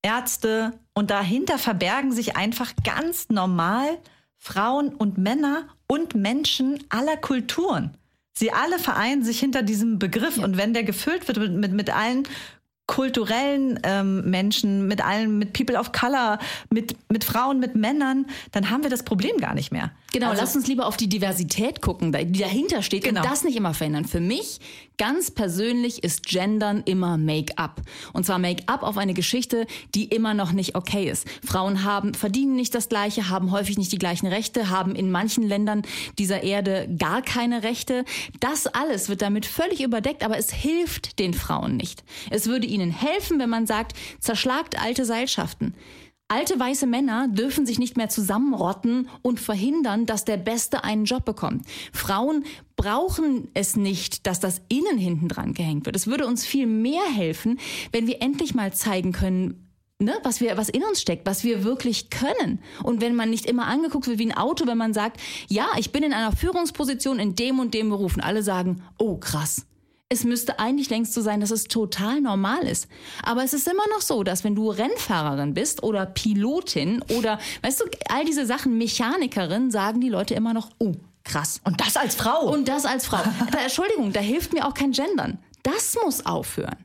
Ärzte 0.02 0.78
und 0.94 1.10
dahinter 1.10 1.58
verbergen 1.58 2.12
sich 2.12 2.36
einfach 2.36 2.72
ganz 2.84 3.28
normal 3.30 3.98
Frauen 4.46 4.90
und 4.94 5.16
Männer 5.16 5.68
und 5.86 6.14
Menschen 6.14 6.78
aller 6.90 7.16
Kulturen. 7.16 7.96
Sie 8.34 8.52
alle 8.52 8.78
vereinen 8.78 9.24
sich 9.24 9.40
hinter 9.40 9.62
diesem 9.62 9.98
Begriff 9.98 10.36
Ja. 10.36 10.44
und 10.44 10.58
wenn 10.58 10.74
der 10.74 10.84
gefüllt 10.84 11.26
wird 11.28 11.38
mit, 11.38 11.52
mit, 11.54 11.72
mit 11.72 11.90
allen 11.96 12.24
kulturellen 12.86 13.80
ähm, 13.84 14.28
Menschen, 14.28 14.86
mit 14.86 15.02
allen, 15.02 15.38
mit 15.38 15.54
People 15.54 15.78
of 15.78 15.92
Color, 15.92 16.38
mit, 16.68 16.94
mit 17.10 17.24
Frauen, 17.24 17.58
mit 17.58 17.74
Männern, 17.74 18.26
dann 18.52 18.68
haben 18.68 18.82
wir 18.82 18.90
das 18.90 19.02
Problem 19.02 19.38
gar 19.38 19.54
nicht 19.54 19.72
mehr. 19.72 19.90
Genau, 20.12 20.28
Also- 20.28 20.42
lass 20.42 20.54
uns 20.54 20.66
lieber 20.66 20.84
auf 20.86 20.98
die 20.98 21.08
Diversität 21.08 21.80
gucken, 21.80 22.12
die 22.12 22.38
dahinter 22.40 22.82
steht 22.82 23.04
Genau. 23.04 23.22
und 23.22 23.30
das 23.30 23.42
nicht 23.44 23.56
immer 23.56 23.72
verändern. 23.72 24.04
Für 24.04 24.20
mich 24.20 24.60
ganz 24.98 25.30
persönlich 25.30 26.04
ist 26.04 26.26
Gendern 26.26 26.82
immer 26.84 27.18
Make-up. 27.18 27.82
Und 28.12 28.24
zwar 28.26 28.38
Make-up 28.38 28.82
auf 28.82 28.96
eine 28.96 29.14
Geschichte, 29.14 29.66
die 29.94 30.04
immer 30.04 30.34
noch 30.34 30.52
nicht 30.52 30.74
okay 30.74 31.08
ist. 31.08 31.26
Frauen 31.44 31.84
haben, 31.84 32.14
verdienen 32.14 32.56
nicht 32.56 32.74
das 32.74 32.88
Gleiche, 32.88 33.28
haben 33.28 33.50
häufig 33.50 33.78
nicht 33.78 33.92
die 33.92 33.98
gleichen 33.98 34.26
Rechte, 34.26 34.70
haben 34.70 34.94
in 34.94 35.10
manchen 35.10 35.42
Ländern 35.42 35.82
dieser 36.18 36.42
Erde 36.42 36.88
gar 36.98 37.22
keine 37.22 37.62
Rechte. 37.62 38.04
Das 38.40 38.66
alles 38.66 39.08
wird 39.08 39.22
damit 39.22 39.46
völlig 39.46 39.82
überdeckt, 39.82 40.24
aber 40.24 40.38
es 40.38 40.52
hilft 40.52 41.18
den 41.18 41.34
Frauen 41.34 41.76
nicht. 41.76 42.04
Es 42.30 42.46
würde 42.46 42.66
ihnen 42.66 42.90
helfen, 42.90 43.38
wenn 43.38 43.50
man 43.50 43.66
sagt, 43.66 43.94
zerschlagt 44.20 44.80
alte 44.80 45.04
Seilschaften. 45.04 45.74
Alte 46.28 46.58
weiße 46.58 46.86
Männer 46.86 47.28
dürfen 47.28 47.66
sich 47.66 47.78
nicht 47.78 47.98
mehr 47.98 48.08
zusammenrotten 48.08 49.08
und 49.20 49.40
verhindern, 49.40 50.06
dass 50.06 50.24
der 50.24 50.38
Beste 50.38 50.82
einen 50.82 51.04
Job 51.04 51.24
bekommt. 51.26 51.66
Frauen 51.92 52.44
brauchen 52.76 53.48
es 53.52 53.76
nicht, 53.76 54.26
dass 54.26 54.40
das 54.40 54.62
innen 54.68 54.96
hinten 54.96 55.28
dran 55.28 55.52
gehängt 55.52 55.84
wird. 55.84 55.96
Es 55.96 56.06
würde 56.06 56.26
uns 56.26 56.46
viel 56.46 56.66
mehr 56.66 57.04
helfen, 57.04 57.58
wenn 57.92 58.06
wir 58.06 58.22
endlich 58.22 58.54
mal 58.54 58.72
zeigen 58.72 59.12
können, 59.12 59.70
ne, 59.98 60.14
was 60.22 60.40
wir, 60.40 60.56
was 60.56 60.70
in 60.70 60.82
uns 60.82 61.02
steckt, 61.02 61.26
was 61.26 61.44
wir 61.44 61.62
wirklich 61.62 62.08
können. 62.08 62.58
Und 62.82 63.02
wenn 63.02 63.14
man 63.14 63.28
nicht 63.28 63.44
immer 63.44 63.66
angeguckt 63.66 64.06
wird 64.06 64.18
wie 64.18 64.26
ein 64.26 64.36
Auto, 64.36 64.66
wenn 64.66 64.78
man 64.78 64.94
sagt, 64.94 65.20
ja, 65.48 65.66
ich 65.76 65.92
bin 65.92 66.02
in 66.02 66.14
einer 66.14 66.32
Führungsposition 66.32 67.18
in 67.18 67.34
dem 67.34 67.58
und 67.58 67.74
dem 67.74 67.90
Beruf 67.90 68.16
und 68.16 68.22
alle 68.22 68.42
sagen, 68.42 68.82
oh 68.98 69.18
krass. 69.18 69.66
Es 70.14 70.22
müsste 70.22 70.60
eigentlich 70.60 70.90
längst 70.90 71.12
so 71.12 71.20
sein, 71.20 71.40
dass 71.40 71.50
es 71.50 71.64
total 71.64 72.20
normal 72.20 72.68
ist. 72.68 72.86
Aber 73.24 73.42
es 73.42 73.52
ist 73.52 73.66
immer 73.66 73.82
noch 73.92 74.00
so, 74.00 74.22
dass 74.22 74.44
wenn 74.44 74.54
du 74.54 74.70
Rennfahrerin 74.70 75.54
bist 75.54 75.82
oder 75.82 76.06
Pilotin 76.06 77.02
oder, 77.18 77.40
weißt 77.62 77.80
du, 77.80 77.84
all 78.08 78.24
diese 78.24 78.46
Sachen, 78.46 78.78
Mechanikerin, 78.78 79.72
sagen 79.72 80.00
die 80.00 80.08
Leute 80.08 80.34
immer 80.34 80.54
noch, 80.54 80.70
oh, 80.78 80.92
krass. 81.24 81.60
Und 81.64 81.80
das 81.80 81.96
als 81.96 82.14
Frau. 82.14 82.48
Und 82.48 82.68
das 82.68 82.86
als 82.86 83.06
Frau. 83.06 83.18
Da, 83.50 83.58
Entschuldigung, 83.58 84.12
da 84.12 84.20
hilft 84.20 84.52
mir 84.52 84.68
auch 84.68 84.74
kein 84.74 84.92
Gendern. 84.92 85.38
Das 85.64 85.96
muss 86.04 86.24
aufhören. 86.24 86.76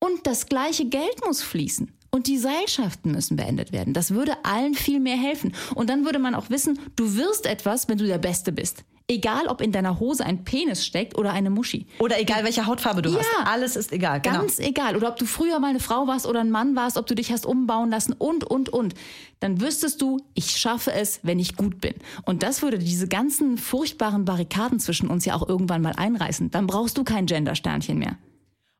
Und 0.00 0.26
das 0.26 0.46
gleiche 0.46 0.86
Geld 0.86 1.24
muss 1.24 1.42
fließen. 1.42 1.92
Und 2.10 2.26
die 2.26 2.38
Seilschaften 2.38 3.12
müssen 3.12 3.36
beendet 3.36 3.70
werden. 3.70 3.94
Das 3.94 4.10
würde 4.10 4.44
allen 4.44 4.74
viel 4.74 4.98
mehr 4.98 5.16
helfen. 5.16 5.54
Und 5.76 5.88
dann 5.88 6.04
würde 6.04 6.18
man 6.18 6.34
auch 6.34 6.50
wissen, 6.50 6.80
du 6.96 7.14
wirst 7.14 7.46
etwas, 7.46 7.88
wenn 7.88 7.98
du 7.98 8.06
der 8.06 8.18
Beste 8.18 8.50
bist. 8.50 8.84
Egal, 9.08 9.46
ob 9.46 9.60
in 9.60 9.70
deiner 9.70 10.00
Hose 10.00 10.26
ein 10.26 10.42
Penis 10.42 10.84
steckt 10.84 11.16
oder 11.16 11.32
eine 11.32 11.48
Muschi. 11.48 11.86
Oder 12.00 12.20
egal, 12.20 12.42
welche 12.42 12.66
Hautfarbe 12.66 13.02
du 13.02 13.10
Ja. 13.10 13.18
hast. 13.18 13.46
Alles 13.46 13.76
ist 13.76 13.92
egal. 13.92 14.20
Genau. 14.20 14.38
Ganz 14.40 14.58
egal. 14.58 14.96
Oder 14.96 15.08
ob 15.10 15.16
du 15.16 15.26
früher 15.26 15.60
mal 15.60 15.68
eine 15.70 15.78
Frau 15.78 16.08
warst 16.08 16.26
oder 16.26 16.40
ein 16.40 16.50
Mann 16.50 16.74
warst, 16.74 16.96
ob 16.96 17.06
du 17.06 17.14
dich 17.14 17.30
hast 17.30 17.46
umbauen 17.46 17.88
lassen 17.90 18.14
und, 18.14 18.42
und, 18.42 18.68
und. 18.68 18.94
Dann 19.38 19.60
wüsstest 19.60 20.02
du, 20.02 20.18
ich 20.34 20.56
schaffe 20.56 20.92
es, 20.92 21.20
wenn 21.22 21.38
ich 21.38 21.54
gut 21.56 21.80
bin. 21.80 21.94
Und 22.24 22.42
das 22.42 22.62
würde 22.62 22.78
diese 22.78 23.06
ganzen 23.06 23.58
furchtbaren 23.58 24.24
Barrikaden 24.24 24.80
zwischen 24.80 25.08
uns 25.08 25.24
ja 25.24 25.34
auch 25.34 25.48
irgendwann 25.48 25.82
mal 25.82 25.92
einreißen. 25.96 26.50
Dann 26.50 26.66
brauchst 26.66 26.98
du 26.98 27.04
kein 27.04 27.26
Gendersternchen 27.26 27.98
mehr. 27.98 28.16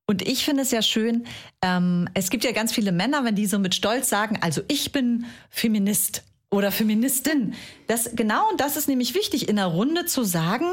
Und 0.09 0.23
ich 0.23 0.45
finde 0.45 0.63
es 0.63 0.73
ja 0.73 0.83
schön, 0.83 1.25
ähm, 1.63 2.09
es 2.15 2.31
gibt 2.31 2.43
ja 2.45 2.53
ganz 2.53 2.73
viele 2.73 2.91
Männer, 2.91 3.25
wenn 3.25 3.35
die 3.37 3.47
so 3.47 3.59
mit 3.61 3.75
Stolz 3.77 4.09
sagen, 4.09 4.39
also 4.41 4.63
ich 4.69 4.91
bin 4.93 5.25
Feminist 5.51 6.23
oder 6.57 6.73
Feministin. 6.73 7.55
Das, 7.87 8.11
genau 8.15 8.43
das 8.57 8.77
ist 8.77 8.89
nämlich 8.89 9.15
wichtig, 9.15 9.49
in 9.49 9.57
der 9.57 9.67
Runde 9.67 10.07
zu 10.07 10.25
sagen, 10.25 10.67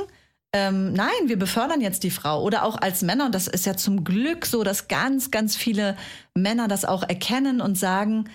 ähm, 0.54 0.94
nein, 0.94 1.10
wir 1.26 1.38
befördern 1.38 1.82
jetzt 1.82 2.04
die 2.04 2.12
Frau. 2.12 2.44
Oder 2.44 2.64
auch 2.64 2.78
als 2.78 3.02
Männer, 3.02 3.26
und 3.26 3.36
das 3.36 3.48
ist 3.48 3.66
ja 3.66 3.76
zum 3.76 4.04
Glück 4.04 4.46
so, 4.46 4.64
dass 4.64 4.88
ganz, 4.88 5.32
ganz 5.32 5.56
viele 5.56 5.98
Männer 6.36 6.68
das 6.68 6.86
auch 6.86 7.04
erkennen 7.04 7.60
und 7.60 7.78
sagen, 7.78 8.30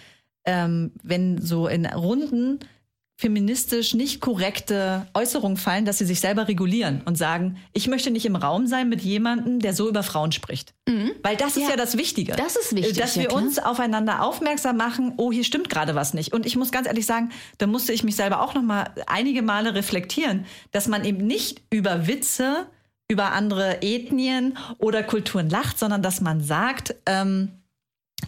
ähm, 0.44 0.92
wenn 1.02 1.40
so 1.40 1.68
in 1.68 1.86
Runden 1.86 2.58
feministisch 3.20 3.94
nicht 3.94 4.20
korrekte 4.20 5.08
Äußerungen 5.12 5.56
fallen, 5.56 5.84
dass 5.84 5.98
sie 5.98 6.04
sich 6.06 6.20
selber 6.20 6.46
regulieren 6.46 7.02
und 7.04 7.18
sagen, 7.18 7.56
ich 7.72 7.88
möchte 7.88 8.12
nicht 8.12 8.24
im 8.24 8.36
Raum 8.36 8.68
sein 8.68 8.88
mit 8.88 9.00
jemandem, 9.00 9.58
der 9.58 9.74
so 9.74 9.88
über 9.88 10.04
Frauen 10.04 10.30
spricht. 10.30 10.72
Weil 11.24 11.36
das 11.36 11.56
ist 11.56 11.64
Ja. 11.64 11.70
ja, 11.70 11.76
das 11.76 11.98
Wichtige. 11.98 12.32
Das 12.36 12.54
ist 12.54 12.76
wichtig, 12.76 12.96
Dass 12.96 13.16
ja 13.16 13.22
wir 13.22 13.28
klar. 13.28 13.42
uns 13.42 13.58
aufeinander 13.58 14.22
aufmerksam 14.22 14.76
machen, 14.76 15.14
oh, 15.16 15.32
hier 15.32 15.42
stimmt 15.42 15.68
gerade 15.68 15.96
was 15.96 16.14
nicht. 16.14 16.32
Und 16.32 16.46
ich 16.46 16.54
muss 16.54 16.70
ganz 16.70 16.86
ehrlich 16.86 17.06
sagen, 17.06 17.30
da 17.58 17.66
musste 17.66 17.92
ich 17.92 18.04
mich 18.04 18.14
selber 18.14 18.40
auch 18.40 18.54
noch 18.54 18.62
mal 18.62 18.94
einige 19.08 19.42
Male 19.42 19.74
reflektieren, 19.74 20.46
dass 20.70 20.86
man 20.86 21.04
eben 21.04 21.26
nicht 21.26 21.60
über 21.70 22.06
Witze, 22.06 22.68
über 23.10 23.32
andere 23.32 23.82
Ethnien 23.82 24.56
oder 24.78 25.02
Kulturen 25.02 25.50
lacht, 25.50 25.76
sondern 25.80 26.02
dass 26.02 26.20
man 26.20 26.40
sagt, 26.40 26.94
ähm, 27.04 27.50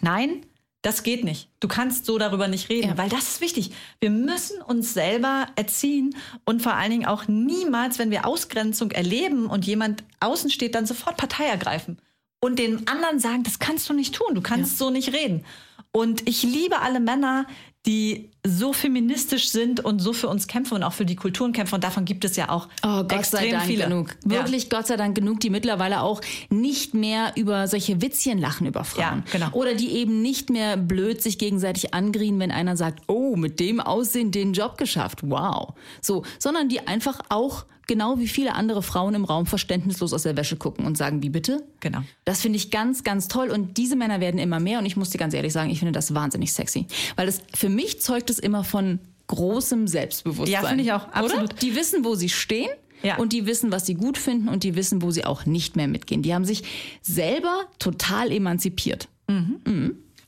nein, 0.01 0.45
das 0.83 1.03
geht 1.03 1.23
nicht. 1.23 1.49
Du 1.59 1.67
kannst 1.67 2.05
so 2.05 2.17
darüber 2.17 2.47
nicht 2.47 2.69
reden, 2.69 2.89
Ja. 2.89 2.97
weil 2.97 3.09
das 3.09 3.23
ist 3.29 3.41
wichtig. 3.41 3.71
Wir 3.99 4.09
müssen 4.09 4.61
uns 4.61 4.93
selber 4.93 5.45
erziehen 5.55 6.15
und 6.45 6.61
vor 6.61 6.73
allen 6.73 6.91
Dingen 6.91 7.05
auch 7.05 7.27
niemals, 7.27 7.99
wenn 7.99 8.09
wir 8.11 8.25
Ausgrenzung 8.25 8.91
erleben 8.91 9.45
und 9.45 9.65
jemand 9.65 10.03
außen 10.19 10.49
steht, 10.49 10.73
dann 10.75 10.85
sofort 10.87 11.17
Partei 11.17 11.45
ergreifen 11.45 11.99
und 12.39 12.57
den 12.57 12.87
anderen 12.87 13.19
sagen, 13.19 13.43
das 13.43 13.59
kannst 13.59 13.87
du 13.89 13.93
nicht 13.93 14.15
tun, 14.15 14.33
du 14.33 14.41
kannst 14.41 14.77
so 14.79 14.89
nicht 14.89 15.13
reden. 15.13 15.45
Und 15.93 16.27
ich 16.27 16.41
liebe 16.43 16.79
alle 16.79 16.99
Männer, 16.99 17.45
die 17.87 18.29
so 18.45 18.73
feministisch 18.73 19.49
sind 19.49 19.83
und 19.83 19.99
so 19.99 20.13
für 20.13 20.27
uns 20.27 20.47
kämpfen 20.47 20.75
und 20.75 20.83
auch 20.83 20.93
für 20.93 21.05
die 21.05 21.15
Kulturen 21.15 21.51
kämpfen. 21.51 21.75
Und 21.75 21.83
davon 21.83 22.05
gibt 22.05 22.23
es 22.25 22.35
ja 22.35 22.49
auch 22.49 22.67
Oh, 22.83 23.01
Gott 23.03 23.13
extrem 23.13 23.39
sei 23.41 23.51
Dank 23.51 23.63
viele. 23.65 23.83
genug. 23.85 24.15
Wirklich 24.23 24.69
Gott 24.69 24.85
sei 24.87 24.97
Dank 24.97 25.15
genug, 25.15 25.39
die 25.39 25.49
mittlerweile 25.49 26.01
auch 26.01 26.21
nicht 26.49 26.93
mehr 26.93 27.33
über 27.35 27.67
solche 27.67 28.01
Witzchen 28.01 28.37
lachen 28.37 28.67
über 28.67 28.83
Frauen. 28.83 29.23
Ja, 29.25 29.31
genau. 29.31 29.51
Oder 29.53 29.73
die 29.73 29.91
eben 29.93 30.21
nicht 30.21 30.49
mehr 30.51 30.77
blöd 30.77 31.21
sich 31.23 31.39
gegenseitig 31.39 31.93
angrien, 31.93 32.39
wenn 32.39 32.51
einer 32.51 32.77
sagt, 32.77 33.01
oh, 33.07 33.35
mit 33.35 33.59
dem 33.59 33.79
Aussehen 33.79 34.31
den 34.31 34.53
Job 34.53 34.77
geschafft. 34.77 35.19
Wow. 35.23 35.73
So, 36.01 36.23
sondern 36.39 36.69
die 36.69 36.87
einfach 36.87 37.19
auch 37.29 37.65
genau 37.87 38.19
wie 38.19 38.27
viele 38.29 38.53
andere 38.55 38.81
Frauen 38.83 39.15
im 39.15 39.25
Raum 39.25 39.45
verständnislos 39.45 40.13
aus 40.13 40.23
der 40.23 40.37
Wäsche 40.37 40.55
gucken 40.55 40.85
und 40.85 40.97
sagen, 40.97 41.21
wie 41.23 41.29
bitte? 41.29 41.63
Genau. 41.81 41.99
Das 42.23 42.39
finde 42.39 42.55
ich 42.55 42.71
ganz, 42.71 43.03
ganz 43.03 43.27
toll. 43.27 43.49
Und 43.49 43.75
diese 43.77 43.97
Männer 43.97 44.21
werden 44.21 44.39
immer 44.39 44.61
mehr. 44.61 44.79
Und 44.79 44.85
ich 44.85 44.95
muss 44.95 45.09
dir 45.09 45.17
ganz 45.17 45.33
ehrlich 45.33 45.51
sagen, 45.51 45.69
ich 45.69 45.79
finde 45.79 45.91
das 45.91 46.13
wahnsinnig 46.13 46.53
sexy. 46.53 46.87
Weil 47.17 47.25
das, 47.25 47.41
für 47.53 47.67
mich 47.75 48.01
zeugt 48.01 48.29
es 48.29 48.39
immer 48.39 48.63
von 48.63 48.99
großem 49.27 49.87
Selbstbewusstsein. 49.87 50.63
Ja, 50.63 50.67
finde 50.67 50.83
ich 50.83 50.91
auch, 50.91 51.07
absolut. 51.09 51.43
Oder? 51.45 51.53
Die 51.55 51.75
wissen, 51.75 52.03
wo 52.03 52.15
sie 52.15 52.29
stehen. 52.29 52.69
Ja. 53.03 53.17
Und 53.17 53.33
die 53.33 53.47
wissen, 53.47 53.71
was 53.71 53.87
sie 53.87 53.95
gut 53.95 54.17
finden 54.17 54.47
und 54.47 54.63
die 54.63 54.75
wissen, 54.75 55.01
wo 55.01 55.09
sie 55.09 55.25
auch 55.25 55.47
nicht 55.47 55.75
mehr 55.75 55.87
mitgehen. 55.87 56.21
Die 56.21 56.35
haben 56.35 56.45
sich 56.45 56.63
selber 57.01 57.65
total 57.79 58.31
emanzipiert. 58.31 59.07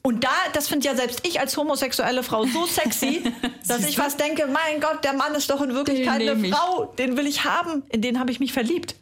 Und 0.01 0.23
da, 0.23 0.29
das 0.53 0.67
finde 0.67 0.88
ja 0.88 0.95
selbst 0.95 1.25
ich 1.25 1.39
als 1.39 1.55
homosexuelle 1.55 2.23
Frau 2.23 2.45
so 2.45 2.65
sexy, 2.65 3.23
dass 3.67 3.88
ich 3.88 3.95
fast 3.95 4.19
denke, 4.19 4.47
mein 4.47 4.81
Gott, 4.81 5.03
der 5.03 5.13
Mann 5.13 5.33
ist 5.33 5.50
doch 5.50 5.62
in 5.62 5.73
Wirklichkeit 5.73 6.21
eine. 6.21 6.50
Frau, 6.50 6.85
den 6.97 7.15
will 7.15 7.25
ich 7.25 7.45
haben, 7.45 7.83
in 7.89 8.01
den 8.01 8.19
habe 8.19 8.31
ich 8.31 8.39
mich 8.39 8.53
verliebt. 8.53 8.95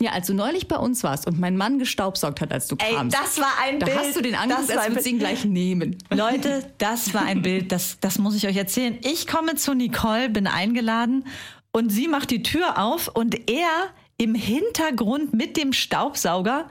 Ja, 0.00 0.12
als 0.12 0.26
du 0.26 0.34
neulich 0.34 0.68
bei 0.68 0.76
uns 0.76 1.04
warst 1.04 1.26
und 1.26 1.38
mein 1.38 1.56
Mann 1.56 1.78
gestaubsaugt 1.78 2.40
hat, 2.40 2.52
als 2.52 2.66
du 2.66 2.76
Ey, 2.78 2.94
kamst. 2.94 3.16
das 3.16 3.38
war 3.38 3.52
ein 3.62 3.78
da 3.78 3.86
Bild. 3.86 3.98
hast 3.98 4.16
du 4.16 4.22
den 4.22 4.34
war 4.34 4.58
als 4.58 4.88
würdest 4.88 5.06
ihn 5.06 5.18
gleich 5.18 5.44
nehmen. 5.44 5.98
Leute, 6.10 6.72
das 6.78 7.12
war 7.14 7.22
ein 7.22 7.42
Bild, 7.42 7.70
das, 7.72 7.98
das 8.00 8.18
muss 8.18 8.34
ich 8.34 8.46
euch 8.46 8.56
erzählen. 8.56 8.98
Ich 9.02 9.26
komme 9.26 9.54
zu 9.54 9.74
Nicole, 9.74 10.30
bin 10.30 10.46
eingeladen 10.46 11.24
und 11.72 11.90
sie 11.90 12.08
macht 12.08 12.30
die 12.30 12.42
Tür 12.42 12.78
auf 12.78 13.08
und 13.08 13.50
er 13.50 13.68
im 14.16 14.34
Hintergrund 14.34 15.34
mit 15.34 15.56
dem 15.56 15.72
Staubsauger 15.72 16.68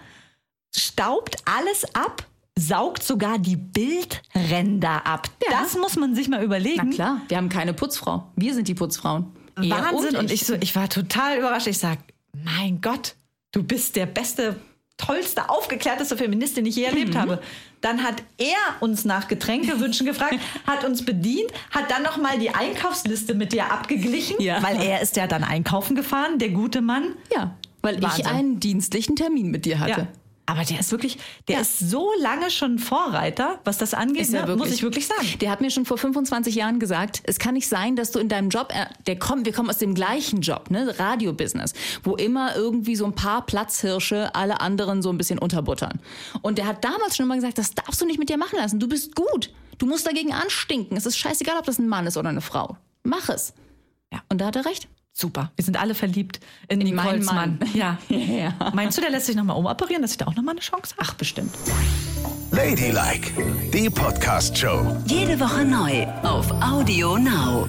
staubt 0.75 1.38
alles 1.46 1.86
ab, 1.96 2.25
saugt 2.58 3.04
sogar 3.04 3.38
die 3.40 3.56
Bildränder 3.56 5.06
ab. 5.06 5.30
Ja. 5.44 5.62
Das 5.62 5.78
muss 5.78 5.96
man 5.96 6.16
sich 6.16 6.28
mal 6.28 6.44
überlegen. 6.44 6.90
Na 6.90 6.96
klar, 6.96 7.22
wir 7.28 7.38
haben 7.38 7.50
keine 7.50 7.74
Putzfrau. 7.74 8.32
Wir 8.36 8.54
sind 8.54 8.68
die 8.68 8.74
Putzfrauen. 8.74 9.28
Er 9.58 9.70
Wahnsinn. 9.70 10.16
Und 10.16 10.25
ich. 10.32 10.42
ich 10.42 10.48
so, 10.48 10.56
ich 10.56 10.75
war 10.75 10.90
total 10.90 11.38
überrascht. 11.38 11.68
Ich 11.68 11.78
sag, 11.78 12.00
mein 12.43 12.81
Gott, 12.81 13.15
du 13.51 13.63
bist 13.63 13.95
der 13.95 14.05
beste, 14.05 14.55
tollste, 14.98 15.50
aufgeklärteste 15.50 16.15
Feminist, 16.17 16.57
den 16.57 16.65
ich 16.65 16.75
je 16.75 16.83
Mhm. 16.83 16.89
erlebt 16.89 17.15
habe. 17.15 17.41
Dann 17.81 18.03
hat 18.03 18.21
er 18.38 18.55
uns 18.79 19.05
nach 19.05 19.27
Getränkewünschen 19.27 20.05
gefragt, 20.05 20.36
hat 20.67 20.83
uns 20.83 21.03
bedient, 21.03 21.51
hat 21.71 21.89
dann 21.89 22.03
noch 22.03 22.17
mal 22.17 22.38
die 22.38 22.51
Einkaufsliste 22.51 23.33
mit 23.33 23.53
dir 23.53 23.71
abgeglichen, 23.71 24.39
Ja. 24.41 24.62
weil 24.62 24.79
er 24.81 25.01
ist 25.01 25.15
ja 25.15 25.25
dann 25.27 25.43
einkaufen 25.43 25.95
gefahren, 25.95 26.38
der 26.38 26.50
gute 26.50 26.81
Mann. 26.81 27.15
Ja, 27.36 27.55
weil 27.81 28.00
Wahnsinn. 28.01 28.25
ich 28.25 28.31
einen 28.31 28.60
dienstlichen 28.60 29.15
Termin 29.15 29.50
mit 29.50 29.65
dir 29.65 29.79
hatte. 29.79 30.01
Ja. 30.01 30.07
Aber 30.48 30.63
der 30.63 30.79
ist 30.79 30.91
wirklich, 30.91 31.17
der 31.48 31.55
Ja. 31.57 31.62
ist 31.62 31.79
so 31.79 32.12
lange 32.19 32.50
schon 32.51 32.79
Vorreiter, 32.79 33.60
was 33.63 33.77
das 33.77 33.93
angeht, 33.93 34.29
ne? 34.31 34.39
wirklich. 34.39 34.57
muss 34.57 34.71
ich 34.71 34.83
wirklich 34.83 35.07
sagen. 35.07 35.27
Der 35.39 35.50
hat 35.51 35.62
mir 35.62 35.69
schon 35.71 35.86
vor 35.86 35.98
25 35.98 36.55
Jahren 36.55 36.79
gesagt, 36.79 37.21
es 37.24 37.39
kann 37.39 37.53
nicht 37.53 37.67
sein, 37.69 37.95
dass 37.95 38.12
du 38.12 38.19
in 38.19 38.27
deinem 38.27 38.50
Job, 38.50 38.74
äh, 38.74 38.86
der 39.07 39.17
kommt, 39.17 39.45
wir 39.45 39.53
kommen 39.53 39.69
aus 39.69 39.77
dem 39.77 39.93
gleichen 39.93 40.41
Job, 40.41 40.69
ne, 40.71 40.98
Radio-Business, 41.00 41.74
wo 42.03 42.15
immer 42.15 42.55
irgendwie 42.55 42.95
so 42.95 43.05
ein 43.05 43.13
paar 43.15 43.45
Platzhirsche 43.45 44.33
alle 44.36 44.60
anderen 44.62 45.01
so 45.01 45.10
ein 45.10 45.17
bisschen 45.17 45.39
unterbuttern. 45.39 46.00
Und 46.41 46.57
der 46.57 46.65
hat 46.65 46.83
damals 46.83 47.15
schon 47.15 47.25
immer 47.27 47.36
gesagt, 47.36 47.57
das 47.57 47.74
darfst 47.74 48.01
du 48.01 48.05
nicht 48.05 48.19
mit 48.19 48.29
dir 48.29 48.38
machen 48.38 48.57
lassen. 48.57 48.79
Du 48.79 48.88
bist 48.88 49.15
gut. 49.15 49.53
Du 49.77 49.86
musst 49.86 50.05
dagegen 50.05 50.33
anstinken. 50.33 50.98
Es 50.98 51.05
ist 51.05 51.17
scheißegal, 51.17 51.57
ob 51.57 51.65
das 51.65 51.79
ein 51.79 51.88
Mann 51.88 52.05
ist 52.07 52.17
oder 52.17 52.29
eine 52.29 52.41
Frau. 52.41 52.77
Mach 53.03 53.29
es. 53.29 53.53
Ja. 54.12 54.21
Und 54.29 54.41
da 54.41 54.48
hat 54.48 54.55
er 54.55 54.65
recht. 54.65 54.88
Super. 55.13 55.51
Wir 55.56 55.65
sind 55.65 55.77
alle 55.80 55.94
verliebt 55.94 56.39
in, 56.68 56.82
In 56.82 56.96
meinen 56.96 57.24
Mann. 57.25 57.58
Mann. 57.60 57.70
Ja. 57.74 57.98
Ja. 58.10 58.53
Meinst 58.74 58.98
du, 58.98 59.01
der 59.01 59.12
lässt 59.12 59.25
sich 59.25 59.36
nochmal 59.36 59.58
umoperieren, 59.58 60.01
dass 60.01 60.12
ich 60.12 60.18
da 60.18 60.25
auch 60.27 60.36
nochmal 60.36 60.53
eine 60.53 60.62
Chance 60.62 60.96
habe? 60.98 61.08
Ach, 61.10 61.13
bestimmt. 61.15 61.53
Ladylike, 62.51 63.32
die 63.74 63.89
Podcast-Show. 63.89 64.98
Jede 65.06 65.39
Woche 65.39 65.63
neu 65.65 66.06
auf 66.24 66.50
Audio 66.62 67.18
Now. 67.18 67.68